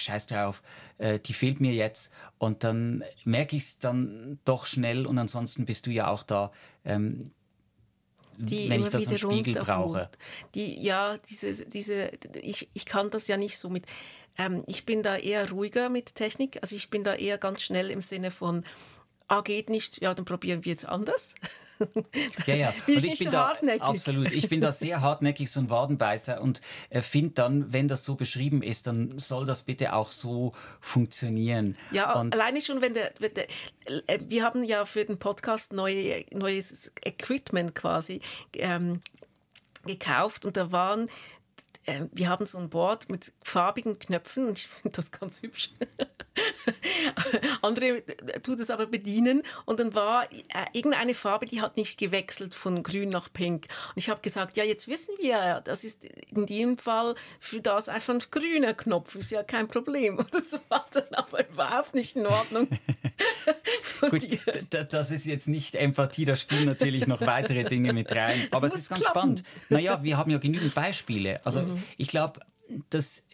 [0.00, 0.62] scheiß drauf,
[0.98, 2.12] äh, die fehlt mir jetzt.
[2.38, 6.52] Und dann merke ich es dann doch schnell und ansonsten bist du ja auch da.
[6.84, 7.24] Ähm,
[8.38, 10.10] die wenn ich das am Spiegel brauche.
[10.54, 12.10] Die, ja, diese, diese,
[12.42, 13.86] ich, ich kann das ja nicht so mit.
[14.38, 16.58] Ähm, ich bin da eher ruhiger mit Technik.
[16.60, 18.64] Also ich bin da eher ganz schnell im Sinne von,
[19.28, 21.34] ah, geht nicht, ja, dann probieren wir jetzt anders.
[22.46, 22.74] ja, ja.
[22.86, 24.32] und ich, bin da absolut.
[24.32, 26.60] Ich bin da sehr hartnäckig, so ein Wadenbeißer und
[26.90, 31.76] äh, finde dann, wenn das so beschrieben ist, dann soll das bitte auch so funktionieren.
[31.90, 33.46] Ja, und alleine schon, wenn der, wenn der,
[34.06, 38.20] äh, wir haben ja für den Podcast neue, neues Equipment quasi
[38.54, 39.00] ähm,
[39.84, 41.08] gekauft und da waren
[41.86, 45.70] äh, wir haben so ein Board mit farbigen Knöpfen und ich finde das ganz hübsch.
[47.62, 48.02] Andere
[48.42, 50.36] tut es aber bedienen und dann war äh,
[50.72, 53.66] irgendeine Farbe, die hat nicht gewechselt von grün nach pink.
[53.88, 57.88] Und ich habe gesagt, ja, jetzt wissen wir, das ist in dem Fall für das
[57.88, 60.18] einfach ein grüner Knopf, ist ja kein Problem.
[60.18, 62.68] Und das war dann aber überhaupt nicht in Ordnung.
[64.00, 64.26] Gut,
[64.70, 68.48] das ist jetzt nicht Empathie, da spielen natürlich noch weitere Dinge mit rein.
[68.50, 69.18] Aber es ist ganz klappen.
[69.18, 69.44] spannend.
[69.68, 71.44] Naja, wir haben ja genügend Beispiele.
[71.44, 71.75] Also mhm.
[71.96, 72.40] Ich glaube,
[72.90, 73.26] dass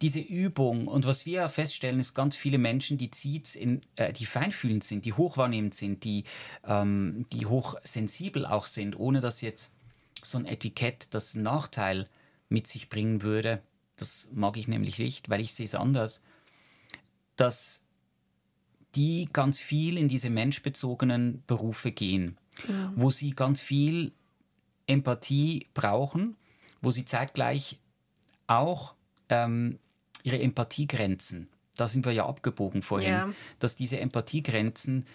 [0.00, 4.26] diese Übung und was wir feststellen, ist ganz viele Menschen, die zieht's in, äh, die
[4.26, 6.24] feinfühlend sind, die hochwahrnehmend sind, die,
[6.64, 9.74] ähm, die hochsensibel auch sind, ohne dass jetzt
[10.22, 12.06] so ein Etikett das Nachteil
[12.48, 13.62] mit sich bringen würde.
[13.96, 16.22] Das mag ich nämlich nicht, weil ich sehe es anders,
[17.36, 17.84] dass
[18.94, 22.36] die ganz viel in diese menschbezogenen Berufe gehen,
[22.68, 22.92] ja.
[22.96, 24.12] wo sie ganz viel
[24.86, 26.36] Empathie brauchen,
[26.80, 27.78] wo sie zeitgleich
[28.50, 28.94] auch
[29.28, 29.78] ähm,
[30.22, 33.32] ihre Empathiegrenzen, da sind wir ja abgebogen vorhin, ja.
[33.58, 35.06] dass diese Empathiegrenzen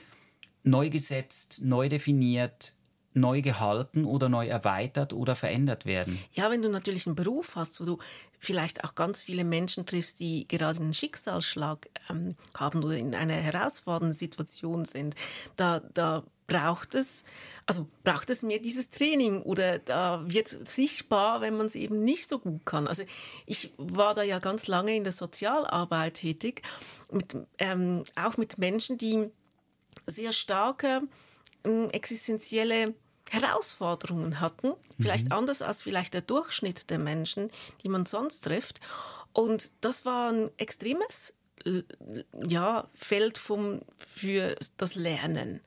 [0.63, 2.73] neu gesetzt, neu definiert,
[3.13, 6.19] neu gehalten oder neu erweitert oder verändert werden.
[6.33, 7.97] Ja, wenn du natürlich einen Beruf hast, wo du
[8.39, 13.35] vielleicht auch ganz viele Menschen triffst, die gerade einen Schicksalsschlag ähm, haben oder in einer
[13.35, 15.15] herausfordernden Situation sind,
[15.55, 17.23] da, da braucht es,
[17.65, 22.27] also braucht es mehr dieses Training oder da wird sichtbar, wenn man es eben nicht
[22.27, 22.87] so gut kann.
[22.87, 23.03] Also
[23.45, 26.61] ich war da ja ganz lange in der Sozialarbeit tätig,
[27.11, 29.29] mit, ähm, auch mit Menschen, die
[30.05, 31.01] sehr starke
[31.63, 32.93] ähm, existenzielle
[33.31, 35.33] Herausforderungen hatten, vielleicht mhm.
[35.33, 37.49] anders als vielleicht der Durchschnitt der Menschen,
[37.83, 38.79] die man sonst trifft.
[39.33, 41.33] Und das war ein extremes
[42.47, 45.61] ja, Feld vom, für das Lernen.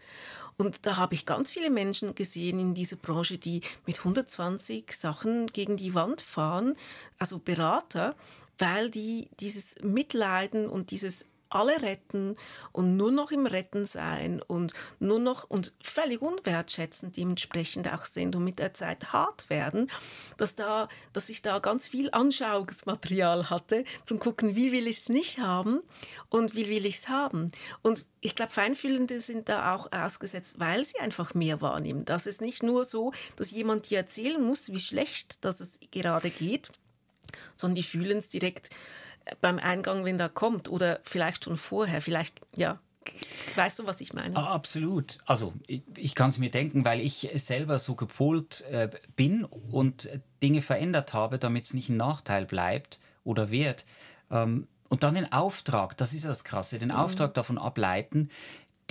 [0.58, 5.46] Und da habe ich ganz viele Menschen gesehen in dieser Branche, die mit 120 Sachen
[5.46, 6.74] gegen die Wand fahren,
[7.16, 8.16] also Berater,
[8.58, 12.36] weil die dieses Mitleiden und dieses alle retten
[12.72, 18.36] und nur noch im Retten sein und nur noch und völlig unwertschätzend dementsprechend auch sind
[18.36, 19.90] und mit der Zeit hart werden,
[20.36, 25.08] dass, da, dass ich da ganz viel Anschauungsmaterial hatte zum gucken, wie will ich es
[25.08, 25.80] nicht haben
[26.28, 27.50] und wie will ich es haben.
[27.82, 32.04] Und ich glaube, Feinfühlende sind da auch ausgesetzt, weil sie einfach mehr wahrnehmen.
[32.04, 36.30] Das ist nicht nur so, dass jemand dir erzählen muss, wie schlecht dass es gerade
[36.30, 36.70] geht,
[37.56, 38.70] sondern die fühlen es direkt
[39.40, 42.80] beim Eingang, wenn da kommt oder vielleicht schon vorher, vielleicht, ja.
[43.56, 44.36] Weißt du, was ich meine?
[44.36, 45.18] Ah, absolut.
[45.24, 50.10] Also ich, ich kann es mir denken, weil ich selber so gepolt äh, bin und
[50.42, 53.86] Dinge verändert habe, damit es nicht ein Nachteil bleibt oder wird.
[54.30, 56.96] Ähm, und dann den Auftrag, das ist das Krasse, den mhm.
[56.96, 58.30] Auftrag davon ableiten,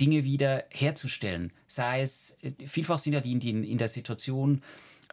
[0.00, 1.52] Dinge wieder herzustellen.
[1.66, 4.62] Sei es, äh, vielfach sind ja die in, in der Situation,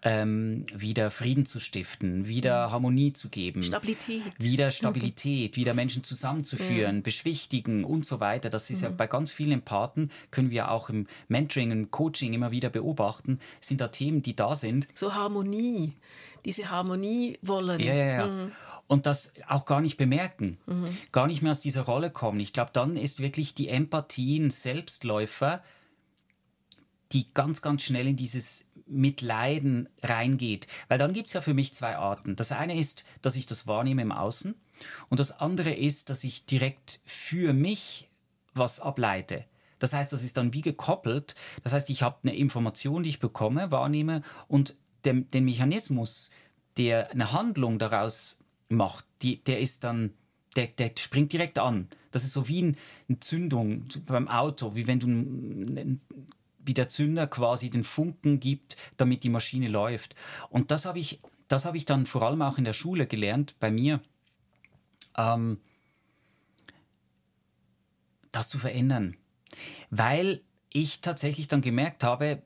[0.03, 2.71] ähm, wieder Frieden zu stiften, wieder mhm.
[2.71, 3.63] Harmonie zu geben.
[3.63, 4.21] Stabilität.
[4.37, 5.61] Wieder Stabilität, okay.
[5.61, 7.03] wieder Menschen zusammenzuführen, mhm.
[7.03, 8.49] beschwichtigen und so weiter.
[8.49, 8.83] Das ist mhm.
[8.83, 13.39] ja bei ganz vielen Paten, können wir auch im Mentoring, im Coaching immer wieder beobachten,
[13.59, 14.87] sind da Themen, die da sind.
[14.93, 15.93] So Harmonie,
[16.45, 17.79] diese Harmonie wollen.
[17.79, 18.27] Ja, ja, ja.
[18.27, 18.51] Mhm.
[18.87, 20.95] Und das auch gar nicht bemerken, mhm.
[21.11, 22.39] gar nicht mehr aus dieser Rolle kommen.
[22.39, 25.63] Ich glaube, dann ist wirklich die Empathie ein Selbstläufer,
[27.11, 30.67] die ganz, ganz schnell in dieses Mitleiden reingeht.
[30.87, 32.35] Weil dann gibt es ja für mich zwei Arten.
[32.35, 34.55] Das eine ist, dass ich das wahrnehme im Außen
[35.09, 38.07] und das andere ist, dass ich direkt für mich
[38.53, 39.45] was ableite.
[39.79, 41.35] Das heißt, das ist dann wie gekoppelt.
[41.63, 46.31] Das heißt, ich habe eine Information, die ich bekomme, wahrnehme und den, den Mechanismus,
[46.77, 50.13] der eine Handlung daraus macht, die, der ist dann,
[50.55, 51.87] der, der springt direkt an.
[52.11, 55.99] Das ist so wie eine Zündung beim Auto, wie wenn du
[56.65, 60.15] wie der Zünder quasi den Funken gibt, damit die Maschine läuft.
[60.49, 63.55] Und das habe ich, das habe ich dann vor allem auch in der Schule gelernt,
[63.59, 64.01] bei mir,
[65.17, 65.59] ähm,
[68.31, 69.15] das zu verändern.
[69.89, 72.41] Weil ich tatsächlich dann gemerkt habe,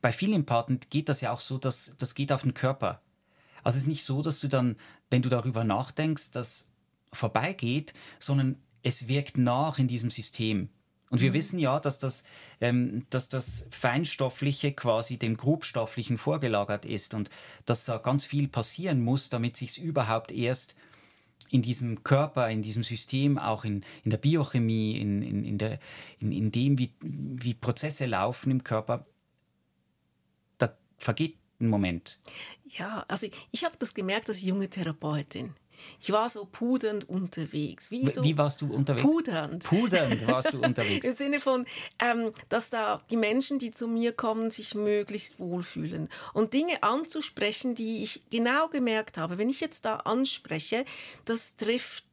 [0.00, 3.02] bei vielen Paten geht das ja auch so, dass das geht auf den Körper.
[3.62, 4.76] Also es ist nicht so, dass du dann,
[5.10, 6.70] wenn du darüber nachdenkst, das
[7.12, 10.68] vorbeigeht, sondern es wirkt nach in diesem System.
[11.14, 11.34] Und wir mhm.
[11.34, 12.24] wissen ja, dass das,
[12.60, 17.30] ähm, dass das Feinstoffliche quasi dem Grobstofflichen vorgelagert ist und
[17.66, 20.74] dass da ganz viel passieren muss, damit sich überhaupt erst
[21.50, 25.78] in diesem Körper, in diesem System, auch in, in der Biochemie, in, in, in, der,
[26.18, 29.06] in, in dem, wie, wie Prozesse laufen im Körper,
[30.58, 32.18] da vergeht ein Moment.
[32.66, 35.54] Ja, also ich habe das gemerkt als junge Therapeutin.
[36.00, 37.90] Ich war so pudernd unterwegs.
[37.90, 39.06] Wie, so Wie warst du unterwegs?
[39.06, 39.64] Pudernd.
[39.64, 41.06] Pudernd warst du unterwegs.
[41.06, 41.66] Im Sinne von,
[41.98, 46.08] ähm, dass da die Menschen, die zu mir kommen, sich möglichst wohlfühlen.
[46.32, 49.38] Und Dinge anzusprechen, die ich genau gemerkt habe.
[49.38, 50.84] Wenn ich jetzt da anspreche,
[51.24, 52.04] das trifft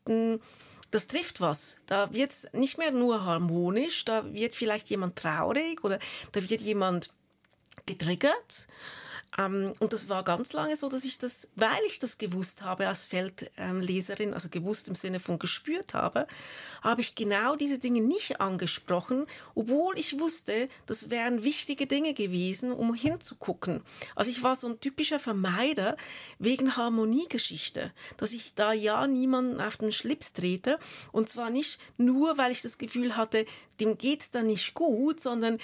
[0.91, 1.77] das trifft was.
[1.85, 5.99] Da wird es nicht mehr nur harmonisch, da wird vielleicht jemand traurig oder
[6.33, 7.11] da wird jemand
[7.85, 8.67] getriggert.
[9.37, 12.87] Ähm, und das war ganz lange so, dass ich das, weil ich das gewusst habe
[12.87, 16.27] als Feldleserin, also gewusst im Sinne von gespürt habe,
[16.81, 22.71] habe ich genau diese Dinge nicht angesprochen, obwohl ich wusste, das wären wichtige Dinge gewesen,
[22.71, 23.83] um hinzugucken.
[24.15, 25.95] Also ich war so ein typischer Vermeider
[26.39, 30.77] wegen Harmoniegeschichte, dass ich da ja niemanden auf den Schlips trete
[31.11, 33.45] und zwar nicht nur, weil ich das Gefühl hatte,
[33.79, 35.57] dem geht es da nicht gut, sondern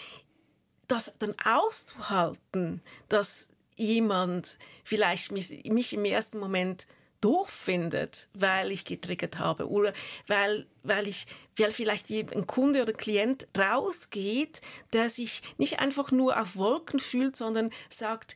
[0.88, 6.88] das dann auszuhalten, dass jemand vielleicht mich, mich im ersten Moment
[7.22, 9.94] doof findet, weil ich getriggert habe oder
[10.28, 11.26] weil, weil, ich,
[11.58, 14.62] weil vielleicht ein Kunde oder Klient rausgeht,
[14.94, 18.36] der sich nicht einfach nur auf Wolken fühlt, sondern sagt,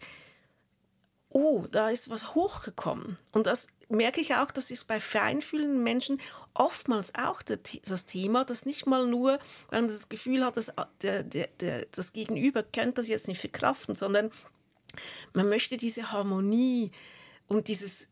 [1.30, 3.18] oh, da ist was hochgekommen.
[3.32, 6.20] Und das merke ich auch, das ist bei feinfühlenden Menschen
[6.54, 11.24] oftmals auch das Thema, dass nicht mal nur, weil man das Gefühl hat, dass der,
[11.24, 14.32] der, der, das Gegenüber könnte das jetzt nicht verkraften, sondern
[15.34, 16.92] man möchte diese Harmonie
[17.48, 18.10] und dieses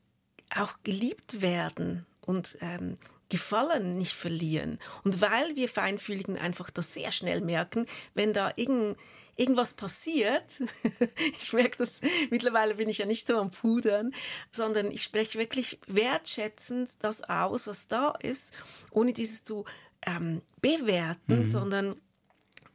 [0.56, 2.96] auch geliebt werden und ähm,
[3.30, 4.80] Gefallen nicht verlieren.
[5.04, 8.98] Und weil wir Feinfühligen einfach das sehr schnell merken, wenn da irgend,
[9.36, 10.60] irgendwas passiert,
[11.40, 14.16] ich merke das, mittlerweile bin ich ja nicht so am Pudern,
[14.52, 18.56] sondern ich spreche wirklich wertschätzend das aus, was da ist,
[18.90, 19.64] ohne dieses zu
[20.08, 21.46] ähm, bewerten, mhm.
[21.46, 22.02] sondern,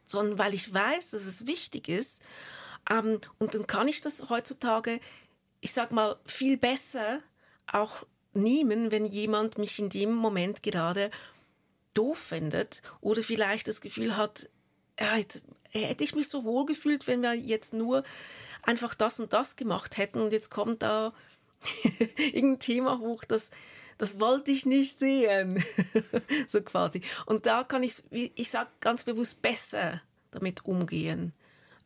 [0.05, 2.23] sondern weil ich weiß, dass es wichtig ist.
[2.89, 4.99] Ähm, und dann kann ich das heutzutage,
[5.61, 7.19] ich sag mal, viel besser
[7.71, 11.09] auch nehmen, wenn jemand mich in dem Moment gerade
[11.93, 14.49] doof findet oder vielleicht das Gefühl hat,
[14.99, 18.03] ja, jetzt hätte ich mich so wohl gefühlt, wenn wir jetzt nur
[18.61, 21.13] einfach das und das gemacht hätten und jetzt kommt da
[22.17, 23.51] irgendein Thema hoch, das,
[23.97, 25.63] das wollte ich nicht sehen.
[26.47, 27.01] so quasi.
[27.25, 31.33] Und da kann ich, ich sage ganz bewusst, besser damit umgehen.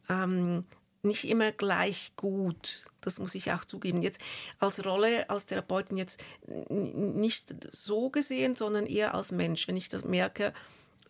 [0.09, 0.65] Ähm,
[1.01, 2.85] nicht immer gleich gut.
[3.01, 4.01] Das muss ich auch zugeben.
[4.01, 4.21] Jetzt
[4.59, 6.23] als Rolle als Therapeutin jetzt
[6.69, 9.67] nicht so gesehen, sondern eher als Mensch.
[9.67, 10.53] Wenn ich das merke,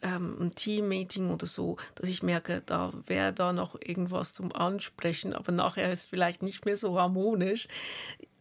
[0.02, 5.34] ähm, ein Teammeeting oder so, dass ich merke, da wäre da noch irgendwas zum Ansprechen,
[5.34, 7.67] aber nachher ist vielleicht nicht mehr so harmonisch,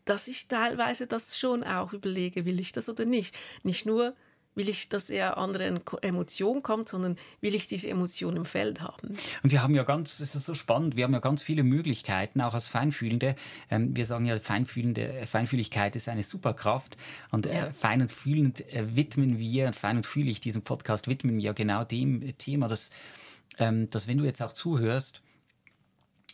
[0.04, 3.37] dass ich teilweise das schon auch überlege, will ich das oder nicht.
[3.62, 4.14] Nicht nur
[4.59, 9.14] will ich, dass er andere Emotionen kommt, sondern will ich diese Emotion im Feld haben.
[9.42, 12.40] Und wir haben ja ganz, das ist so spannend, wir haben ja ganz viele Möglichkeiten,
[12.40, 13.37] auch als Feinfühlende.
[13.71, 16.97] Ähm, wir sagen ja, Feinfühlende, äh, Feinfühligkeit ist eine Superkraft.
[17.31, 17.71] Und äh, ja.
[17.71, 22.37] fein und fühlend äh, widmen wir, fein und fühlig, diesen Podcast widmen wir genau dem
[22.37, 22.90] Thema, dass,
[23.59, 25.23] ähm, dass wenn du jetzt auch zuhörst,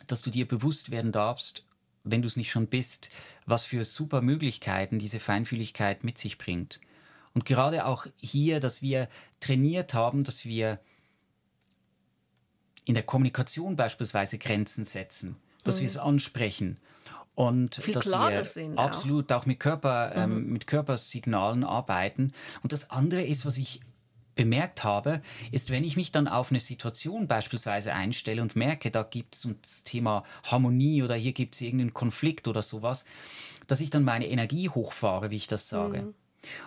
[0.07, 1.63] dass du dir bewusst werden darfst,
[2.03, 3.11] wenn du es nicht schon bist,
[3.45, 6.79] was für super Möglichkeiten diese Feinfühligkeit mit sich bringt.
[7.35, 9.07] Und gerade auch hier, dass wir
[9.39, 10.79] trainiert haben, dass wir
[12.85, 15.81] in der Kommunikation beispielsweise Grenzen setzen, dass mhm.
[15.81, 16.77] wir es ansprechen
[17.35, 20.37] und Viel dass wir sind absolut auch, auch mit, Körper, ähm, mhm.
[20.37, 22.31] ähm, mit Körpersignalen arbeiten.
[22.63, 23.81] Und das andere ist, was ich
[24.35, 25.21] bemerkt habe,
[25.51, 29.47] ist, wenn ich mich dann auf eine Situation beispielsweise einstelle und merke, da gibt es
[29.61, 33.05] das Thema Harmonie oder hier gibt es irgendeinen Konflikt oder sowas,
[33.67, 36.01] dass ich dann meine Energie hochfahre, wie ich das sage.
[36.01, 36.13] Mhm.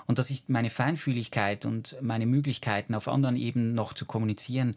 [0.06, 4.76] Und dass ich meine Feinfühligkeit und meine Möglichkeiten auf anderen Ebenen noch zu kommunizieren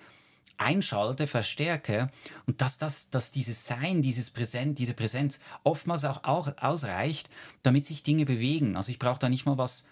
[0.62, 2.10] einschalte, verstärke
[2.46, 7.30] und dass, das, dass dieses Sein, dieses Präsent, diese Präsenz oftmals auch, auch ausreicht,
[7.64, 8.76] damit sich Dinge bewegen.
[8.78, 9.88] Also ich brauche da nicht mal was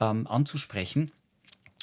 [0.00, 1.12] ähm, anzusprechen.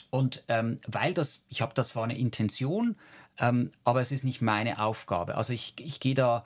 [0.10, 2.96] Und ähm, weil das, ich habe das zwar eine Intention,
[3.38, 5.36] ähm, aber es ist nicht meine Aufgabe.
[5.36, 6.46] Also ich, ich gehe da,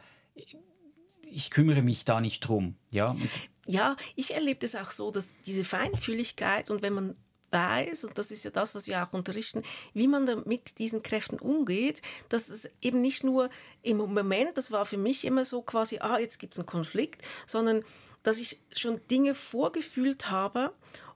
[1.24, 2.76] ich kümmere mich da nicht drum.
[2.92, 3.12] Ja?
[3.12, 3.30] Und
[3.66, 7.16] ja, ich erlebe das auch so, dass diese Feinfühligkeit und wenn man
[7.52, 9.62] weiß, und das ist ja das, was wir auch unterrichten,
[9.94, 13.50] wie man mit diesen Kräften umgeht, dass es eben nicht nur
[13.84, 17.22] im Moment, das war für mich immer so quasi, ah, jetzt gibt es einen Konflikt,
[17.46, 17.86] sondern
[18.24, 20.74] dass ich schon Dinge vorgefühlt habe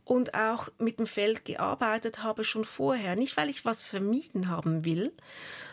[0.08, 3.18] und auch mit dem Feld gearbeitet habe schon vorher.
[3.18, 5.12] Nicht, weil ich was vermieden haben will,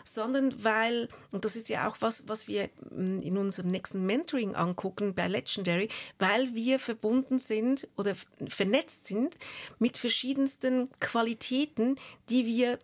[0.03, 4.53] sondern weil, und das ist ja auch was, was wir mm, in unserem nächsten Mentoring
[4.53, 5.87] angucken bei Legendary,
[6.19, 8.13] weil wir verbunden sind oder
[8.49, 9.37] vernetzt sind
[9.79, 11.95] mit verschiedensten Qualitäten,
[12.29, 12.79] die wir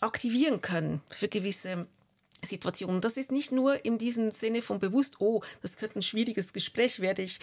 [0.00, 1.86] aktivieren können für gewisse
[2.42, 3.00] Situation.
[3.00, 7.00] Das ist nicht nur in diesem Sinne von bewusst, oh, das könnte ein schwieriges Gespräch
[7.00, 7.38] werden, ich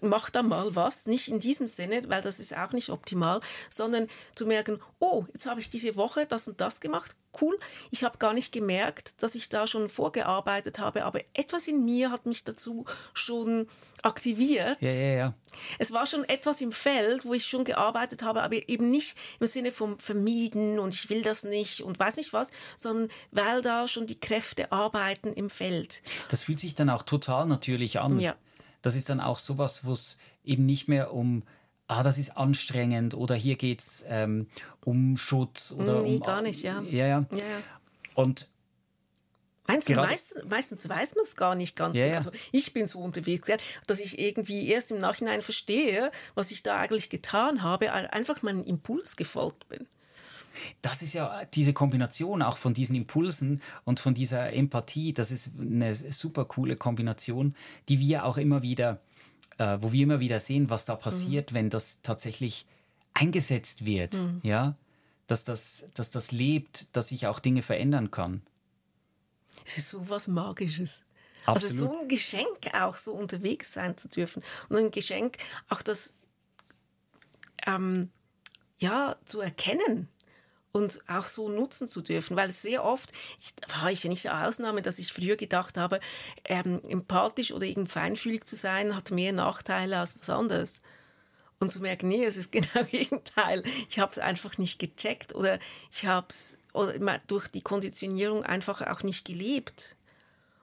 [0.00, 1.06] mach da mal was.
[1.06, 3.40] Nicht in diesem Sinne, weil das ist auch nicht optimal,
[3.70, 7.16] sondern zu merken, oh, jetzt habe ich diese Woche das und das gemacht.
[7.40, 7.58] Cool.
[7.90, 12.10] Ich habe gar nicht gemerkt, dass ich da schon vorgearbeitet habe, aber etwas in mir
[12.10, 13.66] hat mich dazu schon
[14.02, 14.76] aktiviert.
[14.80, 15.34] Ja, ja, ja.
[15.78, 19.46] Es war schon etwas im Feld, wo ich schon gearbeitet habe, aber eben nicht im
[19.46, 23.88] Sinne vom Vermieden und ich will das nicht und weiß nicht was, sondern weil da
[23.88, 26.02] schon die Kräfte arbeiten im Feld.
[26.28, 28.18] Das fühlt sich dann auch total natürlich an.
[28.20, 28.36] Ja.
[28.82, 31.42] Das ist dann auch sowas, wo es eben nicht mehr um
[31.86, 34.46] ah, das ist anstrengend oder hier geht es ähm,
[34.84, 36.20] um Schutz oder Nee, um.
[36.20, 36.80] gar nicht, ja.
[36.82, 37.26] Ja, ja.
[37.32, 37.62] Ja, ja.
[38.14, 38.50] Und
[39.66, 41.96] Meinst du, meistens, meistens weiß man es gar nicht ganz.
[41.96, 42.16] Ja, genau.
[42.16, 43.48] Also ich bin so unterwegs,
[43.86, 48.62] dass ich irgendwie erst im Nachhinein verstehe, was ich da eigentlich getan habe, einfach meinem
[48.62, 49.86] Impuls gefolgt bin.
[50.82, 55.52] das ist ja diese Kombination auch von diesen Impulsen und von dieser Empathie, das ist
[55.58, 57.56] eine super coole Kombination,
[57.88, 59.00] die wir auch immer wieder,
[59.58, 62.66] äh, wo wir immer wieder sehen, was da passiert, wenn das tatsächlich
[63.14, 64.76] eingesetzt wird, ja,
[65.26, 68.42] dass das, dass das lebt, dass sich auch Dinge verändern kann.
[69.64, 71.02] Es ist so was Magisches.
[71.46, 71.72] Absolut.
[71.72, 74.42] Also so ein Geschenk auch, so unterwegs sein zu dürfen.
[74.68, 75.38] Und ein Geschenk
[75.68, 76.14] auch das
[77.66, 78.10] ähm,
[78.78, 80.08] ja, zu erkennen
[80.74, 82.36] und auch so nutzen zu dürfen.
[82.36, 86.00] Weil sehr oft, ich, war ich ja nicht eine Ausnahme, dass ich früher gedacht habe,
[86.44, 90.80] ähm, empathisch oder irgendwie feinfühlig zu sein, hat mehr Nachteile als was anderes.
[91.60, 93.62] Und zu merken, nee, es ist genau das Gegenteil.
[93.88, 95.60] Ich habe es einfach nicht gecheckt oder
[95.92, 96.58] ich habe es
[97.28, 99.96] durch die Konditionierung einfach auch nicht gelebt.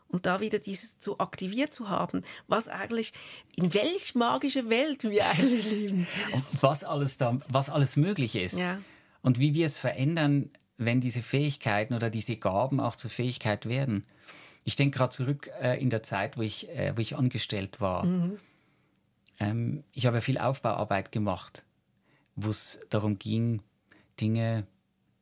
[0.09, 3.13] Und da wieder dieses zu aktiviert zu haben, was eigentlich,
[3.55, 6.05] in welch magische Welt wir eigentlich leben.
[6.33, 8.59] Und was alles da, was alles möglich ist.
[8.59, 8.81] Ja.
[9.21, 14.03] Und wie wir es verändern, wenn diese Fähigkeiten oder diese Gaben auch zur Fähigkeit werden.
[14.63, 18.03] Ich denke gerade zurück äh, in der Zeit, wo ich, äh, wo ich angestellt war.
[19.39, 21.65] Ähm, ich habe ja viel Aufbauarbeit gemacht,
[22.35, 23.61] wo es darum ging,
[24.19, 24.65] Dinge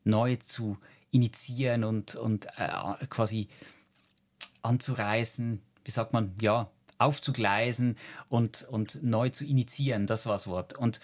[0.05, 0.77] neu zu
[1.11, 3.49] initiieren und, und äh, quasi
[4.61, 7.97] anzureißen, wie sagt man, ja, aufzugleisen
[8.27, 10.77] und, und neu zu initiieren, das war das Wort.
[10.77, 10.99] Und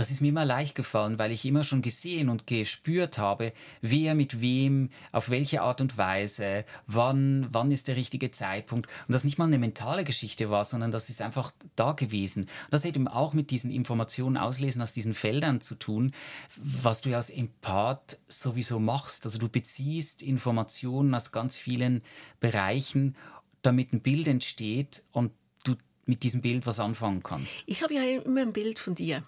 [0.00, 4.14] das ist mir immer leicht gefallen, weil ich immer schon gesehen und gespürt habe, wer
[4.14, 8.86] mit wem, auf welche Art und Weise, wann, wann ist der richtige Zeitpunkt.
[9.06, 12.44] Und das nicht mal eine mentale Geschichte war, sondern das ist einfach da gewesen.
[12.44, 16.12] Und das hat eben auch mit diesen Informationen auslesen aus diesen Feldern zu tun,
[16.56, 19.26] was du ja als Empath sowieso machst.
[19.26, 22.02] Also du beziehst Informationen aus ganz vielen
[22.40, 23.16] Bereichen,
[23.60, 25.32] damit ein Bild entsteht und
[25.62, 25.76] du
[26.06, 27.62] mit diesem Bild was anfangen kannst.
[27.66, 29.24] Ich habe ja immer ein Bild von dir.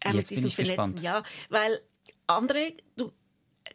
[0.00, 1.00] Äh, Jetzt bin ich gespannt.
[1.00, 1.80] Ja, weil
[2.26, 3.12] andere, du,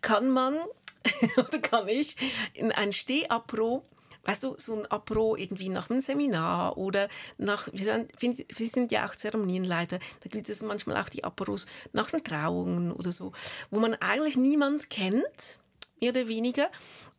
[0.02, 0.58] kann man
[1.38, 2.16] oder kann ich
[2.54, 3.84] in ein Stehapro
[4.24, 8.92] Weißt du, so ein Apro irgendwie nach einem Seminar oder nach, wir sind, wir sind
[8.92, 13.32] ja auch Zeremonienleiter, da gibt es manchmal auch die Apros nach den Trauungen oder so,
[13.72, 15.60] wo man eigentlich niemand kennt,
[16.00, 16.70] mehr oder weniger.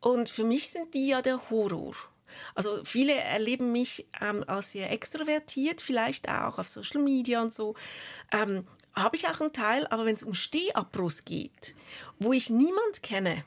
[0.00, 1.94] Und für mich sind die ja der Horror.
[2.54, 7.74] Also viele erleben mich ähm, als sehr extrovertiert, vielleicht auch auf Social Media und so.
[8.30, 8.64] Ähm,
[8.94, 11.74] Habe ich auch einen Teil, aber wenn es um Stehapros geht,
[12.18, 13.44] wo ich niemand kenne,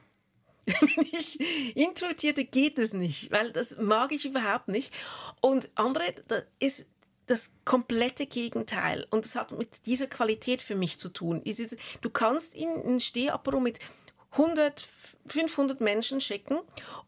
[0.79, 1.39] bin ich
[1.75, 4.93] Introvertierte geht es nicht, weil das mag ich überhaupt nicht.
[5.41, 6.89] Und andere, das ist
[7.27, 9.07] das komplette Gegenteil.
[9.09, 11.43] Und das hat mit dieser Qualität für mich zu tun.
[12.01, 13.79] Du kannst in ein Stehapero mit
[14.38, 14.88] 100,
[15.27, 16.59] 500 Menschen schicken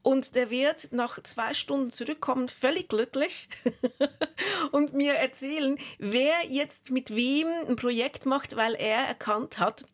[0.02, 3.50] und der wird nach zwei Stunden zurückkommen, völlig glücklich
[4.72, 9.86] und mir erzählen, wer jetzt mit wem ein Projekt macht, weil er erkannt hat,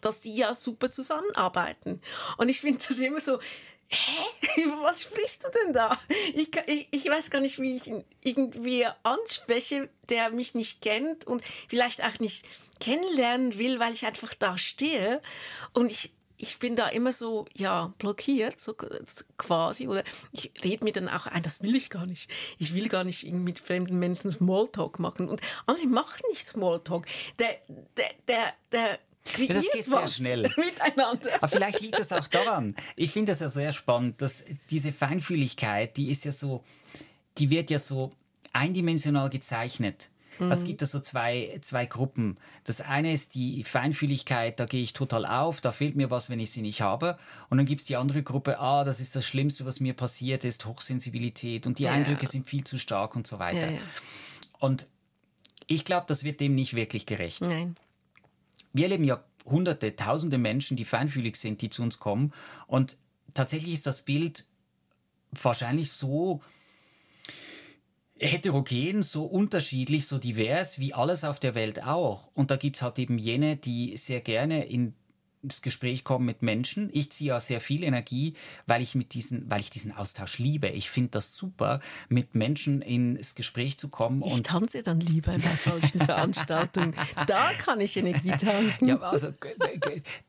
[0.00, 2.00] dass die ja super zusammenarbeiten.
[2.36, 3.40] Und ich finde das immer so,
[3.88, 5.98] hä, über was sprichst du denn da?
[6.34, 11.26] Ich, ich, ich weiß gar nicht, wie ich ihn irgendwie anspreche, der mich nicht kennt
[11.26, 12.48] und vielleicht auch nicht
[12.80, 15.22] kennenlernen will, weil ich einfach da stehe.
[15.72, 19.88] Und ich, ich bin da immer so, ja, blockiert, so quasi.
[19.88, 22.30] Oder ich rede mir dann auch ein, das will ich gar nicht.
[22.58, 25.28] Ich will gar nicht mit fremden Menschen Smalltalk machen.
[25.28, 27.06] Und andere machen nicht Smalltalk.
[27.38, 27.56] Der,
[27.96, 28.98] der, der, der
[29.38, 30.42] ja, das geht sehr schnell.
[30.56, 31.34] miteinander.
[31.36, 32.74] Aber vielleicht liegt das auch daran.
[32.94, 36.64] Ich finde das ja sehr spannend, dass diese Feinfühligkeit, die ist ja so,
[37.38, 38.12] die wird ja so
[38.52, 40.10] eindimensional gezeichnet.
[40.38, 40.52] Mhm.
[40.52, 42.36] Es gibt da so zwei, zwei Gruppen.
[42.64, 46.40] Das eine ist die Feinfühligkeit, da gehe ich total auf, da fehlt mir was, wenn
[46.40, 47.18] ich sie nicht habe.
[47.50, 50.44] Und dann gibt es die andere Gruppe, ah, das ist das Schlimmste, was mir passiert
[50.44, 51.92] ist, Hochsensibilität und die ja.
[51.92, 53.66] Eindrücke sind viel zu stark und so weiter.
[53.66, 53.80] Ja, ja.
[54.58, 54.88] Und
[55.66, 57.42] ich glaube, das wird dem nicht wirklich gerecht.
[57.42, 57.76] Nein
[58.76, 62.32] wir erleben ja hunderte, tausende Menschen, die feinfühlig sind, die zu uns kommen.
[62.66, 62.98] Und
[63.34, 64.44] tatsächlich ist das Bild
[65.30, 66.42] wahrscheinlich so
[68.18, 72.30] heterogen, so unterschiedlich, so divers wie alles auf der Welt auch.
[72.34, 74.94] Und da gibt es halt eben jene, die sehr gerne in
[75.46, 76.90] ins Gespräch komme mit Menschen.
[76.92, 78.34] Ich ziehe ja sehr viel Energie,
[78.66, 80.68] weil ich mit diesen, weil ich diesen Austausch liebe.
[80.68, 84.24] Ich finde das super, mit Menschen ins Gespräch zu kommen.
[84.24, 86.94] Ich tanze dann lieber bei solchen Veranstaltungen.
[87.28, 88.88] Da kann ich Energie tanken.
[88.88, 89.32] Ja, also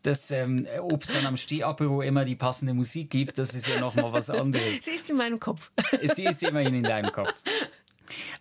[0.03, 3.79] das, ähm, ob es dann am Stehapero immer die passende Musik gibt, das ist ja
[3.79, 4.65] noch mal was anderes.
[4.83, 5.71] Sie ist in meinem Kopf.
[6.15, 7.33] Sie ist immerhin in deinem Kopf.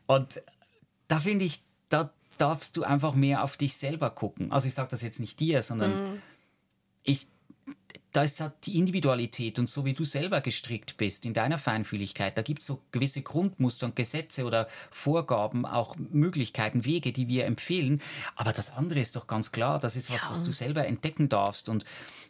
[0.07, 0.43] Und
[1.09, 4.53] da finde ich, da darfst du einfach mehr auf dich selber gucken.
[4.53, 6.23] Also ich sage das jetzt nicht dir, sondern mhm.
[7.07, 7.27] Ich,
[8.13, 12.39] da ist halt die Individualität und so wie du selber gestrickt bist in deiner Feinfühligkeit,
[12.39, 17.45] da gibt es so gewisse Grundmuster und Gesetze oder Vorgaben, auch Möglichkeiten, Wege, die wir
[17.45, 18.01] empfehlen.
[18.35, 20.31] Aber das andere ist doch ganz klar, das ist was, ja.
[20.31, 21.85] was du selber entdecken darfst und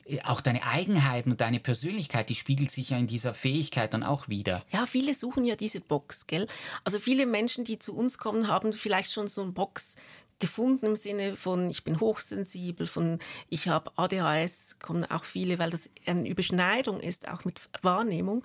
[0.07, 4.03] äh, auch deine Eigenheiten und deine Persönlichkeit, die spiegelt sich ja in dieser Fähigkeit dann
[4.03, 4.63] auch wieder.
[4.73, 6.49] Ja, viele suchen ja diese Box, gell?
[6.83, 9.97] Also viele Menschen, die zu uns kommen, haben vielleicht schon so eine Box
[10.39, 13.19] gefunden im Sinne von, ich bin hochsensibel, von
[13.49, 18.45] ich habe ADHS, kommen auch viele, weil das eine Überschneidung ist, auch mit Wahrnehmung.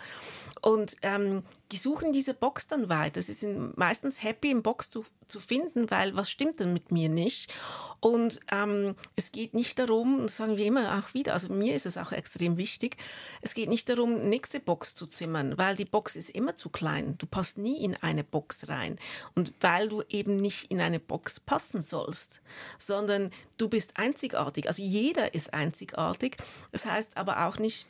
[0.62, 3.22] Und ähm, die suchen diese Box dann weiter.
[3.22, 7.08] Sie sind meistens happy, im Box zu, zu finden, weil was stimmt denn mit mir
[7.08, 7.54] nicht?
[8.02, 11.98] Und ähm, es geht nicht darum, sagen wir immer auch wieder, also mir ist es
[11.98, 12.98] auch extrem wichtig,
[13.42, 17.16] es geht nicht darum, nächste Box zu zimmern, weil die Box ist immer zu klein.
[17.18, 18.98] Du passt nie in eine Box rein.
[19.36, 22.42] Und weil du eben nicht in eine Box passen sollst,
[22.78, 24.68] sondern du bist einzigartig.
[24.68, 26.38] Also jeder ist einzigartig.
[26.72, 27.88] Das heißt aber auch nicht,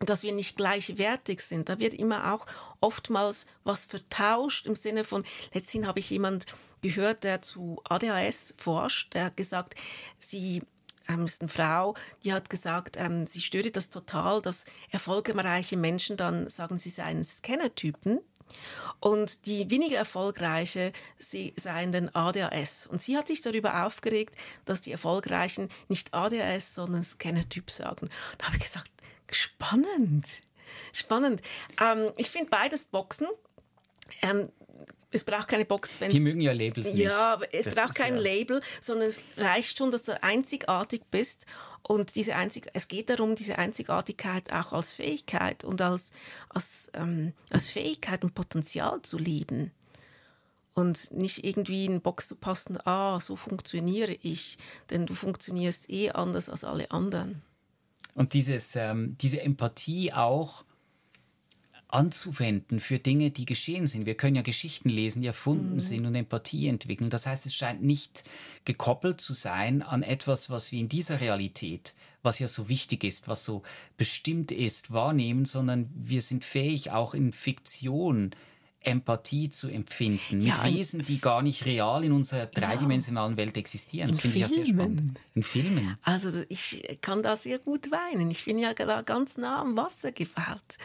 [0.00, 1.68] dass wir nicht gleichwertig sind.
[1.68, 2.46] Da wird immer auch
[2.80, 5.24] oftmals was vertauscht im Sinne von,
[5.54, 6.46] letztens habe ich jemand
[6.82, 9.74] gehört, der zu ADHS forscht, der hat gesagt,
[10.18, 10.62] sie
[11.08, 11.94] ähm, ist eine Frau,
[12.24, 17.24] die hat gesagt, ähm, sie störe das total, dass erfolgreiche Menschen dann sagen, sie seien
[17.24, 18.20] Scannertypen.
[19.00, 22.86] Und die weniger erfolgreiche, sie seien den ADHS.
[22.86, 28.08] Und sie hat sich darüber aufgeregt, dass die Erfolgreichen nicht ADHS, sondern Scannertyp sagen.
[28.38, 28.90] Da habe ich gesagt,
[29.30, 30.26] Spannend.
[30.92, 31.42] Spannend.
[31.80, 33.26] Ähm, ich finde beides Boxen.
[34.22, 34.48] Ähm,
[35.10, 37.04] es braucht keine Box, wenn Die mögen ja Labels nicht.
[37.04, 41.02] Ja, aber es das braucht kein ja Label, sondern es reicht schon, dass du einzigartig
[41.10, 41.46] bist.
[41.82, 46.10] Und diese Einzig es geht darum, diese Einzigartigkeit auch als Fähigkeit und als,
[46.48, 49.72] als, ähm, als Fähigkeit und Potenzial zu lieben.
[50.74, 54.58] Und nicht irgendwie in eine Box zu passen, ah, so funktioniere ich,
[54.90, 57.42] denn du funktionierst eh anders als alle anderen.
[58.16, 60.64] Und dieses, ähm, diese Empathie auch
[61.88, 64.06] anzuwenden für Dinge, die geschehen sind.
[64.06, 65.80] Wir können ja Geschichten lesen, die erfunden mhm.
[65.80, 67.10] sind und Empathie entwickeln.
[67.10, 68.24] Das heißt, es scheint nicht
[68.64, 73.28] gekoppelt zu sein an etwas, was wir in dieser Realität, was ja so wichtig ist,
[73.28, 73.62] was so
[73.98, 78.34] bestimmt ist, wahrnehmen, sondern wir sind fähig, auch in Fiktion
[78.86, 84.10] Empathie zu empfinden mit ja, Wesen, die gar nicht real in unserer dreidimensionalen Welt existieren.
[84.10, 85.18] Das finde ich ja sehr spannend.
[85.34, 85.98] In Filmen.
[86.02, 88.30] Also ich kann da sehr gut weinen.
[88.30, 90.78] Ich bin ja da ganz nah am Wasser gebaut.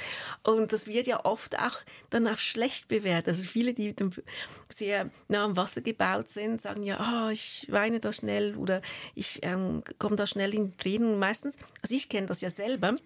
[0.43, 1.77] Und das wird ja oft auch
[2.09, 3.29] dann auch schlecht bewertet.
[3.29, 3.95] Also viele, die
[4.73, 8.81] sehr nah am Wasser gebaut sind, sagen ja, oh, ich weine da schnell oder
[9.15, 11.19] ich ähm, komme da schnell in Tränen.
[11.19, 12.97] Meistens, also ich kenne das ja selber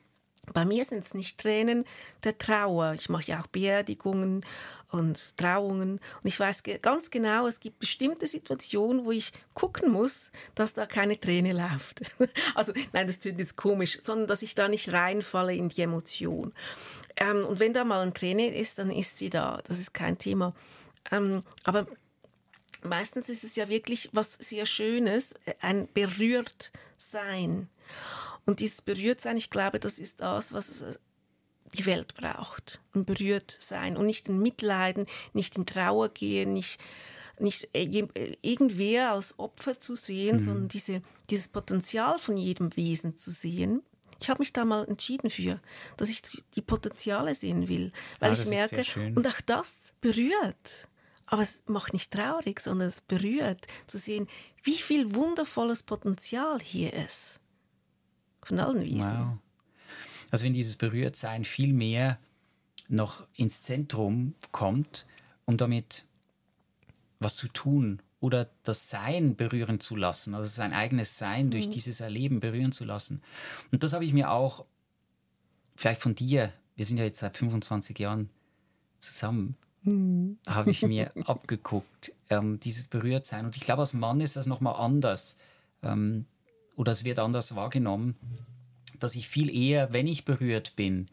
[0.53, 1.85] bei mir sind es nicht Tränen
[2.23, 2.93] der Trauer.
[2.93, 4.45] Ich mache ja auch Beerdigungen
[4.91, 5.93] und Trauungen.
[5.93, 10.85] Und ich weiß ganz genau, es gibt bestimmte Situationen, wo ich gucken muss, dass da
[10.85, 12.01] keine Träne läuft.
[12.55, 16.53] also nein, das klingt jetzt komisch, sondern dass ich da nicht reinfalle in die Emotion.
[17.17, 19.59] Ähm, und wenn da mal eine Träne ist, dann ist sie da.
[19.65, 20.53] Das ist kein Thema.
[21.11, 21.87] Ähm, aber
[22.83, 27.69] meistens ist es ja wirklich was sehr Schönes, ein berührt sein.
[28.45, 30.83] Und dieses Berührtsein, ich glaube, das ist das, was
[31.73, 32.79] die Welt braucht.
[32.93, 36.79] Ein Berührtsein und nicht in Mitleiden, nicht in Trauer gehen, nicht,
[37.39, 40.39] nicht irgendwer als Opfer zu sehen, mhm.
[40.39, 43.81] sondern diese, dieses Potenzial von jedem Wesen zu sehen.
[44.19, 45.59] Ich habe mich da mal entschieden für,
[45.97, 46.21] dass ich
[46.55, 48.83] die Potenziale sehen will, weil ah, ich merke,
[49.13, 50.87] und auch das berührt.
[51.25, 54.27] Aber es macht nicht traurig, sondern es berührt, zu sehen,
[54.63, 57.41] wie viel wundervolles Potenzial hier ist
[58.45, 59.17] von allen Wiesen.
[59.17, 59.37] Wow.
[60.31, 62.19] Also wenn dieses Berührtsein viel mehr
[62.87, 65.05] noch ins Zentrum kommt,
[65.45, 66.05] um damit
[67.19, 71.71] was zu tun oder das Sein berühren zu lassen, also sein eigenes Sein durch mhm.
[71.71, 73.21] dieses Erleben berühren zu lassen.
[73.71, 74.65] Und das habe ich mir auch
[75.75, 78.29] vielleicht von dir, wir sind ja jetzt seit 25 Jahren
[78.99, 80.37] zusammen, mhm.
[80.47, 83.45] habe ich mir abgeguckt, ähm, dieses Berührtsein.
[83.45, 85.37] Und ich glaube, als Mann ist das nochmal anders.
[85.81, 86.25] Ähm,
[86.75, 88.15] oder es wird anders wahrgenommen,
[88.99, 91.07] dass ich viel eher, wenn ich berührt bin,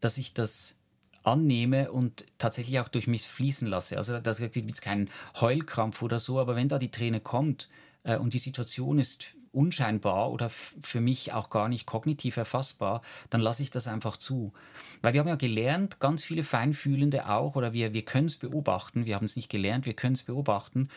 [0.00, 0.76] dass ich das
[1.22, 3.96] annehme und tatsächlich auch durch mich fließen lasse.
[3.96, 5.10] Also das gibt jetzt keinen
[5.40, 7.68] Heulkrampf oder so, aber wenn da die Träne kommt
[8.02, 13.40] äh, und die Situation ist unscheinbar oder für mich auch gar nicht kognitiv erfassbar, dann
[13.40, 14.52] lasse ich das einfach zu.
[15.00, 19.06] Weil wir haben ja gelernt, ganz viele Feinfühlende auch, oder wir, wir können es beobachten,
[19.06, 20.88] wir haben es nicht gelernt, wir können es beobachten,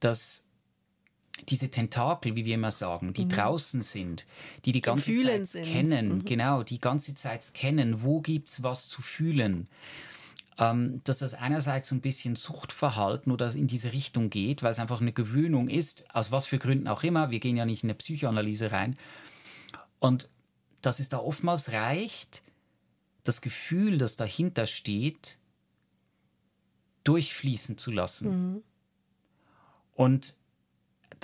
[0.00, 0.46] dass
[1.48, 3.30] diese Tentakel, wie wir immer sagen, die mhm.
[3.30, 4.26] draußen sind,
[4.64, 5.64] die die ganze Zeit sind.
[5.64, 6.24] kennen, mhm.
[6.24, 9.68] genau, die ganze Zeit kennen, wo gibt es was zu fühlen
[10.58, 14.78] ähm, dass das einerseits so ein bisschen Suchtverhalten oder in diese Richtung geht, weil es
[14.78, 17.30] einfach eine Gewöhnung ist, aus was für Gründen auch immer.
[17.30, 18.96] Wir gehen ja nicht in eine Psychoanalyse rein.
[19.98, 20.28] Und
[20.82, 22.42] dass es da oftmals reicht,
[23.24, 25.38] das Gefühl, das dahinter steht,
[27.04, 28.52] durchfließen zu lassen.
[28.52, 28.62] Mhm.
[29.94, 30.36] Und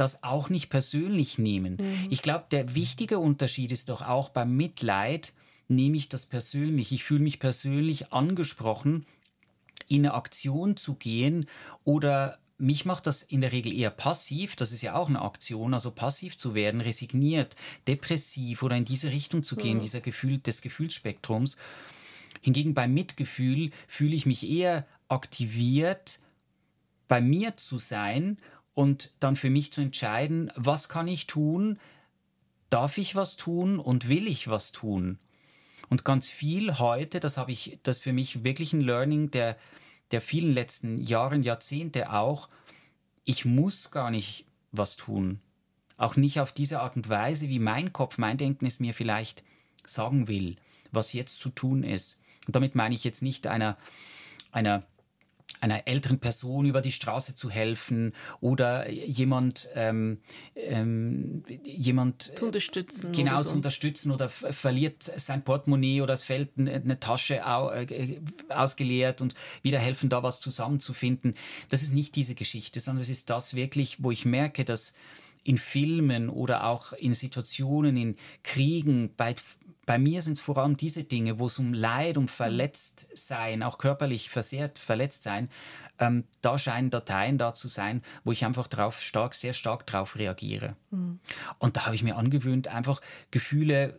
[0.01, 1.77] das auch nicht persönlich nehmen.
[1.81, 2.07] Mhm.
[2.11, 5.33] Ich glaube, der wichtige Unterschied ist doch auch beim Mitleid,
[5.69, 6.93] nehme ich das persönlich.
[6.93, 9.07] Ich fühle mich persönlich angesprochen
[9.87, 11.47] in eine Aktion zu gehen
[11.85, 15.75] oder mich macht das in der Regel eher passiv, das ist ja auch eine Aktion,
[15.75, 17.55] also passiv zu werden, resigniert,
[17.87, 19.83] depressiv oder in diese Richtung zu gehen, mhm.
[19.83, 21.57] dieser Gefühl des Gefühlsspektrums.
[22.43, 26.21] Hingegen beim Mitgefühl fühle ich mich eher aktiviert,
[27.07, 28.39] bei mir zu sein
[28.79, 31.81] und dann für mich zu entscheiden, was kann ich tun,
[32.71, 35.19] darf ich was tun und will ich was tun.
[35.89, 39.57] Und ganz viel heute, das habe ich, das für mich wirklich ein Learning der,
[40.13, 42.49] der vielen letzten Jahre, Jahrzehnte auch,
[43.25, 45.41] ich muss gar nicht was tun.
[45.97, 49.43] Auch nicht auf diese Art und Weise, wie mein Kopf, mein Denken es mir vielleicht
[49.85, 50.55] sagen will,
[50.93, 52.21] was jetzt zu tun ist.
[52.47, 53.77] Und damit meine ich jetzt nicht einer,
[54.53, 54.85] einer
[55.61, 60.19] einer älteren Person über die Straße zu helfen oder jemand, ähm,
[60.55, 63.13] ähm, jemand zu unterstützen.
[63.13, 63.51] Genau, so.
[63.51, 69.35] zu unterstützen oder verliert sein Portemonnaie oder es fällt eine Tasche au äh, ausgeleert und
[69.63, 71.35] wieder helfen, da was zusammenzufinden.
[71.71, 74.95] Das ist nicht diese Geschichte, sondern es ist das wirklich, wo ich merke, dass
[75.45, 79.35] in Filmen oder auch in Situationen, in Kriegen, bei,
[79.89, 83.79] bei mir sind es vor allem diese Dinge, wo es um Leid, um Verletztsein, auch
[83.79, 85.49] körperlich versehrt, verletzt sein,
[85.99, 90.17] ähm, da scheinen Dateien da zu sein, wo ich einfach drauf stark, sehr stark drauf
[90.17, 90.77] reagiere.
[90.91, 91.21] Mhm.
[91.59, 93.99] Und da habe ich mir angewöhnt, einfach Gefühle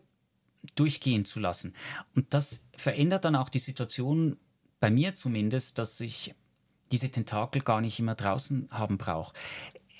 [0.75, 1.73] durchgehen zu lassen.
[2.15, 4.37] Und das verändert dann auch die Situation,
[4.79, 6.35] bei mir zumindest, dass ich
[6.91, 9.33] diese Tentakel gar nicht immer draußen haben brauche.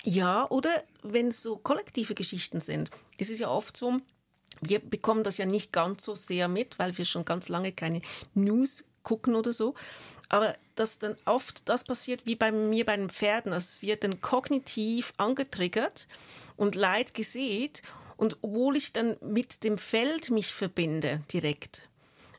[0.04, 0.70] Ja, oder
[1.02, 2.90] wenn es so kollektive Geschichten sind.
[3.18, 3.98] Es ist ja oft so,
[4.60, 8.02] wir bekommen das ja nicht ganz so sehr mit, weil wir schon ganz lange keine
[8.34, 9.74] News gucken oder so.
[10.28, 13.52] Aber dass dann oft das passiert wie bei mir bei den Pferden.
[13.52, 16.06] Also es wird dann kognitiv angetriggert
[16.56, 17.82] und Leid gesät.
[18.16, 21.88] Und obwohl ich dann mit dem Feld mich verbinde direkt,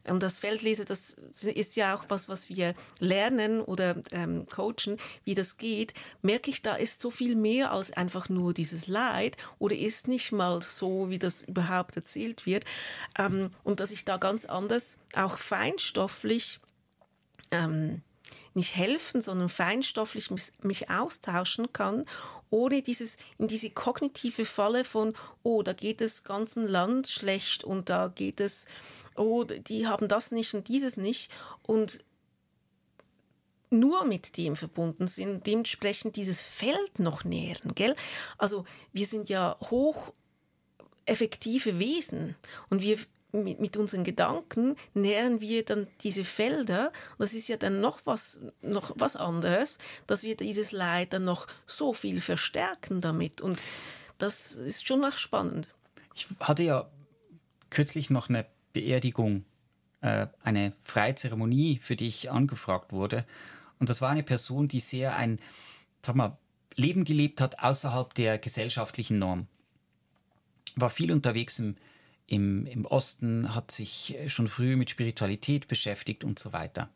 [0.08, 5.36] und das Feldlesen, das ist ja auch was, was wir lernen oder ähm, coachen, wie
[5.36, 9.76] das geht, merke ich, da ist so viel mehr als einfach nur dieses Leid oder
[9.76, 12.66] ist nicht mal so, wie das überhaupt erzählt wird.
[13.18, 16.60] Ähm, und dass ich da ganz anders, auch feinstofflich,
[17.52, 18.02] ähm,
[18.54, 22.06] nicht helfen, sondern feinstofflich mich, mich, austauschen kann,
[22.50, 27.90] ohne dieses, in diese kognitive Falle von, oh, da geht es ganzem Land schlecht und
[27.90, 28.68] da geht es
[29.16, 31.32] oh, die haben das nicht und dieses nicht.
[31.64, 32.04] Und
[33.70, 37.96] nur mit dem verbunden sind, dementsprechend dieses Feld noch nähren, gell?
[38.38, 40.12] Also wir sind ja hoch
[41.06, 42.36] effektive Wesen
[42.70, 42.98] und wir
[43.34, 46.88] mit, mit, unseren Gedanken nähern wir dann diese Felder.
[47.12, 51.24] Und das ist ja dann noch was, noch was anderes, dass wir dieses Leid dann
[51.24, 53.40] noch so viel verstärken damit.
[53.40, 53.62] Und
[54.18, 55.70] das ist schon noch spannend.
[56.14, 56.90] Ich hatte ja
[57.70, 59.46] kürzlich noch eine Beerdigung,
[60.02, 63.26] äh, eine freie Zeremonie, für die ich angefragt wurde.
[63.80, 65.40] Und das war eine Person, die sehr ein,
[66.02, 66.38] sag mal,
[66.76, 69.48] Leben gelebt hat außerhalb der gesellschaftlichen Norm.
[70.76, 71.76] War viel unterwegs im,
[72.28, 76.90] im, im Osten, hat sich schon früh mit Spiritualität beschäftigt und so weiter.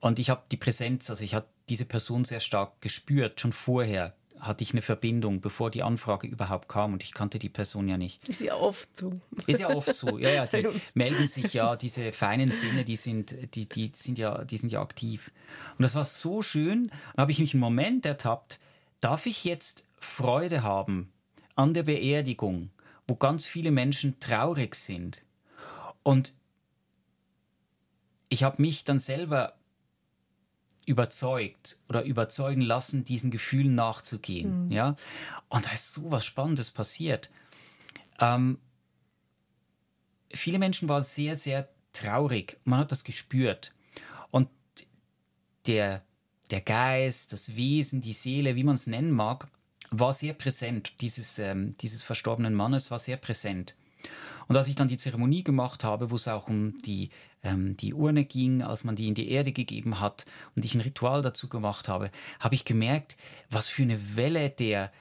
[0.00, 4.14] Und ich habe die Präsenz, also ich habe diese Person sehr stark gespürt, schon vorher,
[4.40, 7.96] hatte ich eine Verbindung, bevor die Anfrage überhaupt kam und ich kannte die Person ja
[7.96, 8.26] nicht.
[8.28, 9.20] Ist ja oft so.
[9.46, 10.46] Ist ja oft so, ja, ja.
[10.46, 14.72] Die melden sich ja, diese feinen Sinne, die sind, die, die sind ja, die sind
[14.72, 15.30] ja aktiv.
[15.78, 18.58] Und das war so schön, da habe ich mich einen Moment ertappt,
[19.00, 21.12] darf ich jetzt Freude haben
[21.54, 22.70] an der Beerdigung,
[23.06, 25.22] wo ganz viele Menschen traurig sind.
[26.02, 26.34] Und
[28.30, 29.54] ich habe mich dann selber
[30.90, 34.66] überzeugt oder überzeugen lassen, diesen Gefühlen nachzugehen.
[34.66, 34.72] Mhm.
[34.72, 34.96] Ja?
[35.48, 37.30] Und da ist so was Spannendes passiert.
[38.18, 38.58] Ähm,
[40.32, 42.58] viele Menschen waren sehr, sehr traurig.
[42.64, 43.72] Man hat das gespürt.
[44.32, 44.48] Und
[45.66, 46.02] der,
[46.50, 49.46] der Geist, das Wesen, die Seele, wie man es nennen mag,
[49.92, 51.00] war sehr präsent.
[51.00, 53.76] Dieses, ähm, dieses verstorbenen Mannes war sehr präsent.
[54.48, 57.10] Und als ich dann die Zeremonie gemacht habe, wo es auch um die,
[57.42, 60.80] ähm, die Urne ging, als man die in die Erde gegeben hat und ich ein
[60.80, 63.16] Ritual dazu gemacht habe, habe ich gemerkt,
[63.48, 64.92] was für eine Welle der,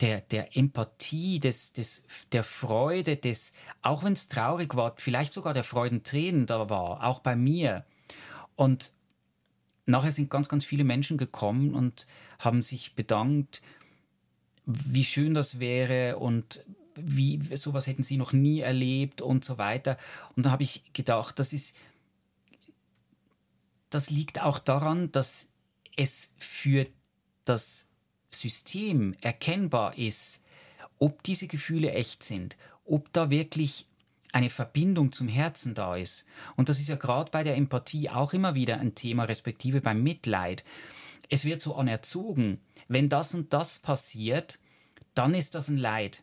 [0.00, 5.54] der, der Empathie, des, des, der Freude, des, auch wenn es traurig war, vielleicht sogar
[5.54, 7.84] der Freudentränen da war, auch bei mir.
[8.54, 8.92] Und
[9.86, 12.06] nachher sind ganz, ganz viele Menschen gekommen und
[12.38, 13.62] haben sich bedankt,
[14.66, 16.64] wie schön das wäre und
[16.96, 19.96] wie sowas hätten sie noch nie erlebt und so weiter.
[20.34, 21.76] Und da habe ich gedacht, das ist,
[23.90, 25.50] das liegt auch daran, dass
[25.96, 26.86] es für
[27.44, 27.90] das
[28.30, 30.44] System erkennbar ist,
[30.98, 33.86] ob diese Gefühle echt sind, ob da wirklich
[34.32, 36.26] eine Verbindung zum Herzen da ist.
[36.56, 40.02] Und das ist ja gerade bei der Empathie auch immer wieder ein Thema, respektive beim
[40.02, 40.64] Mitleid.
[41.30, 44.58] Es wird so anerzogen, wenn das und das passiert,
[45.14, 46.22] dann ist das ein Leid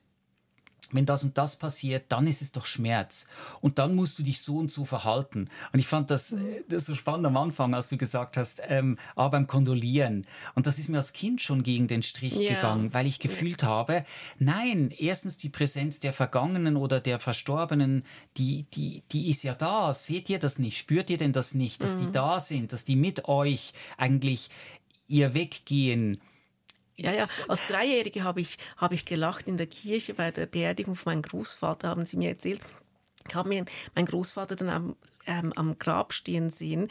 [0.93, 3.27] wenn das und das passiert, dann ist es doch Schmerz.
[3.61, 5.49] Und dann musst du dich so und so verhalten.
[5.71, 8.97] Und ich fand das, äh, das so spannend am Anfang, als du gesagt hast, ähm,
[9.15, 10.25] ah, beim Kondolieren.
[10.55, 12.55] Und das ist mir als Kind schon gegen den Strich ja.
[12.55, 14.05] gegangen, weil ich gefühlt habe,
[14.39, 18.03] nein, erstens die Präsenz der Vergangenen oder der Verstorbenen,
[18.37, 19.93] die, die, die ist ja da.
[19.93, 20.77] Seht ihr das nicht?
[20.77, 21.99] Spürt ihr denn das nicht, dass mhm.
[22.01, 24.49] die da sind, dass die mit euch eigentlich
[25.07, 26.19] ihr Weggehen
[27.03, 27.27] ja, ja.
[27.47, 31.21] Als Dreijährige habe ich, hab ich gelacht in der Kirche bei der Beerdigung von meinem
[31.21, 32.61] Großvater, haben sie mir erzählt.
[33.27, 34.95] Ich habe mir meinen Großvater dann am,
[35.25, 36.89] ähm, am Grab stehen sehen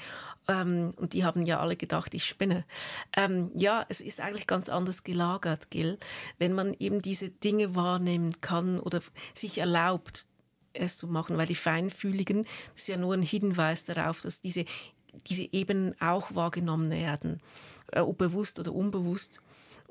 [0.49, 2.65] ähm, und die haben ja alle gedacht, ich spinne.
[3.17, 5.99] Ähm, ja, es ist eigentlich ganz anders gelagert, gell?
[6.39, 9.01] wenn man eben diese Dinge wahrnehmen kann oder
[9.35, 10.27] sich erlaubt,
[10.73, 14.65] es zu machen, weil die Feinfühligen, das ist ja nur ein Hinweis darauf, dass diese,
[15.27, 17.41] diese eben auch wahrgenommen werden,
[17.93, 19.43] äh, ob bewusst oder unbewusst.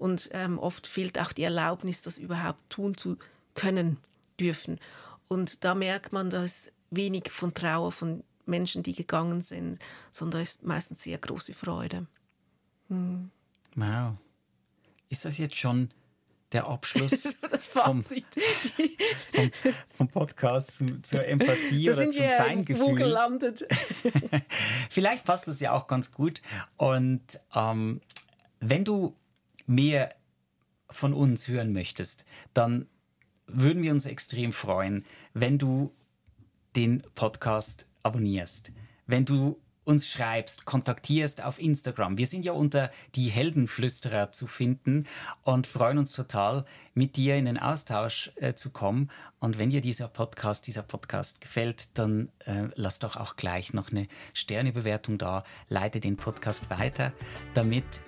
[0.01, 3.19] Und ähm, oft fehlt auch die Erlaubnis, das überhaupt tun zu
[3.53, 3.97] können
[4.39, 4.79] dürfen.
[5.27, 9.77] Und da merkt man, dass wenig von Trauer von Menschen, die gegangen sind,
[10.09, 12.07] sondern ist meistens sehr große Freude.
[12.87, 13.29] Hm.
[13.75, 14.15] Wow.
[15.09, 15.91] Ist das jetzt schon
[16.51, 18.23] der Abschluss vom, vom,
[19.97, 22.85] vom, Podcast zu, zur Empathie da oder zum Feingefühl.
[22.87, 23.67] Wo gelandet.
[24.89, 26.41] Vielleicht passt das ja auch ganz gut.
[26.77, 28.01] Und ähm,
[28.61, 29.15] wenn du
[29.67, 30.15] mehr
[30.89, 32.87] von uns hören möchtest, dann
[33.47, 35.93] würden wir uns extrem freuen, wenn du
[36.75, 38.71] den Podcast abonnierst,
[39.07, 42.17] wenn du uns schreibst, kontaktierst auf Instagram.
[42.17, 45.07] Wir sind ja unter die Heldenflüsterer zu finden
[45.43, 49.09] und freuen uns total, mit dir in den Austausch äh, zu kommen.
[49.39, 53.91] Und wenn dir dieser Podcast, dieser Podcast gefällt, dann äh, lass doch auch gleich noch
[53.91, 57.11] eine Sternebewertung da, leite den Podcast weiter,
[57.55, 58.01] damit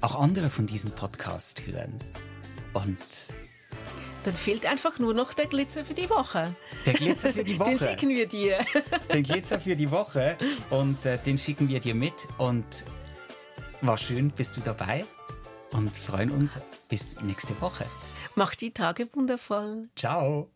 [0.00, 1.98] auch andere von diesem Podcast hören.
[2.74, 2.98] Und
[4.24, 6.54] dann fehlt einfach nur noch der Glitzer für die Woche.
[6.84, 7.70] Der Glitzer für die Woche.
[7.70, 8.58] Den schicken wir dir.
[9.12, 10.36] Den Glitzer für die Woche
[10.70, 12.28] und äh, den schicken wir dir mit.
[12.36, 12.84] Und
[13.80, 15.04] war schön, bist du dabei
[15.70, 16.58] und freuen uns
[16.88, 17.86] bis nächste Woche.
[18.34, 19.88] Mach die Tage wundervoll.
[19.96, 20.48] Ciao.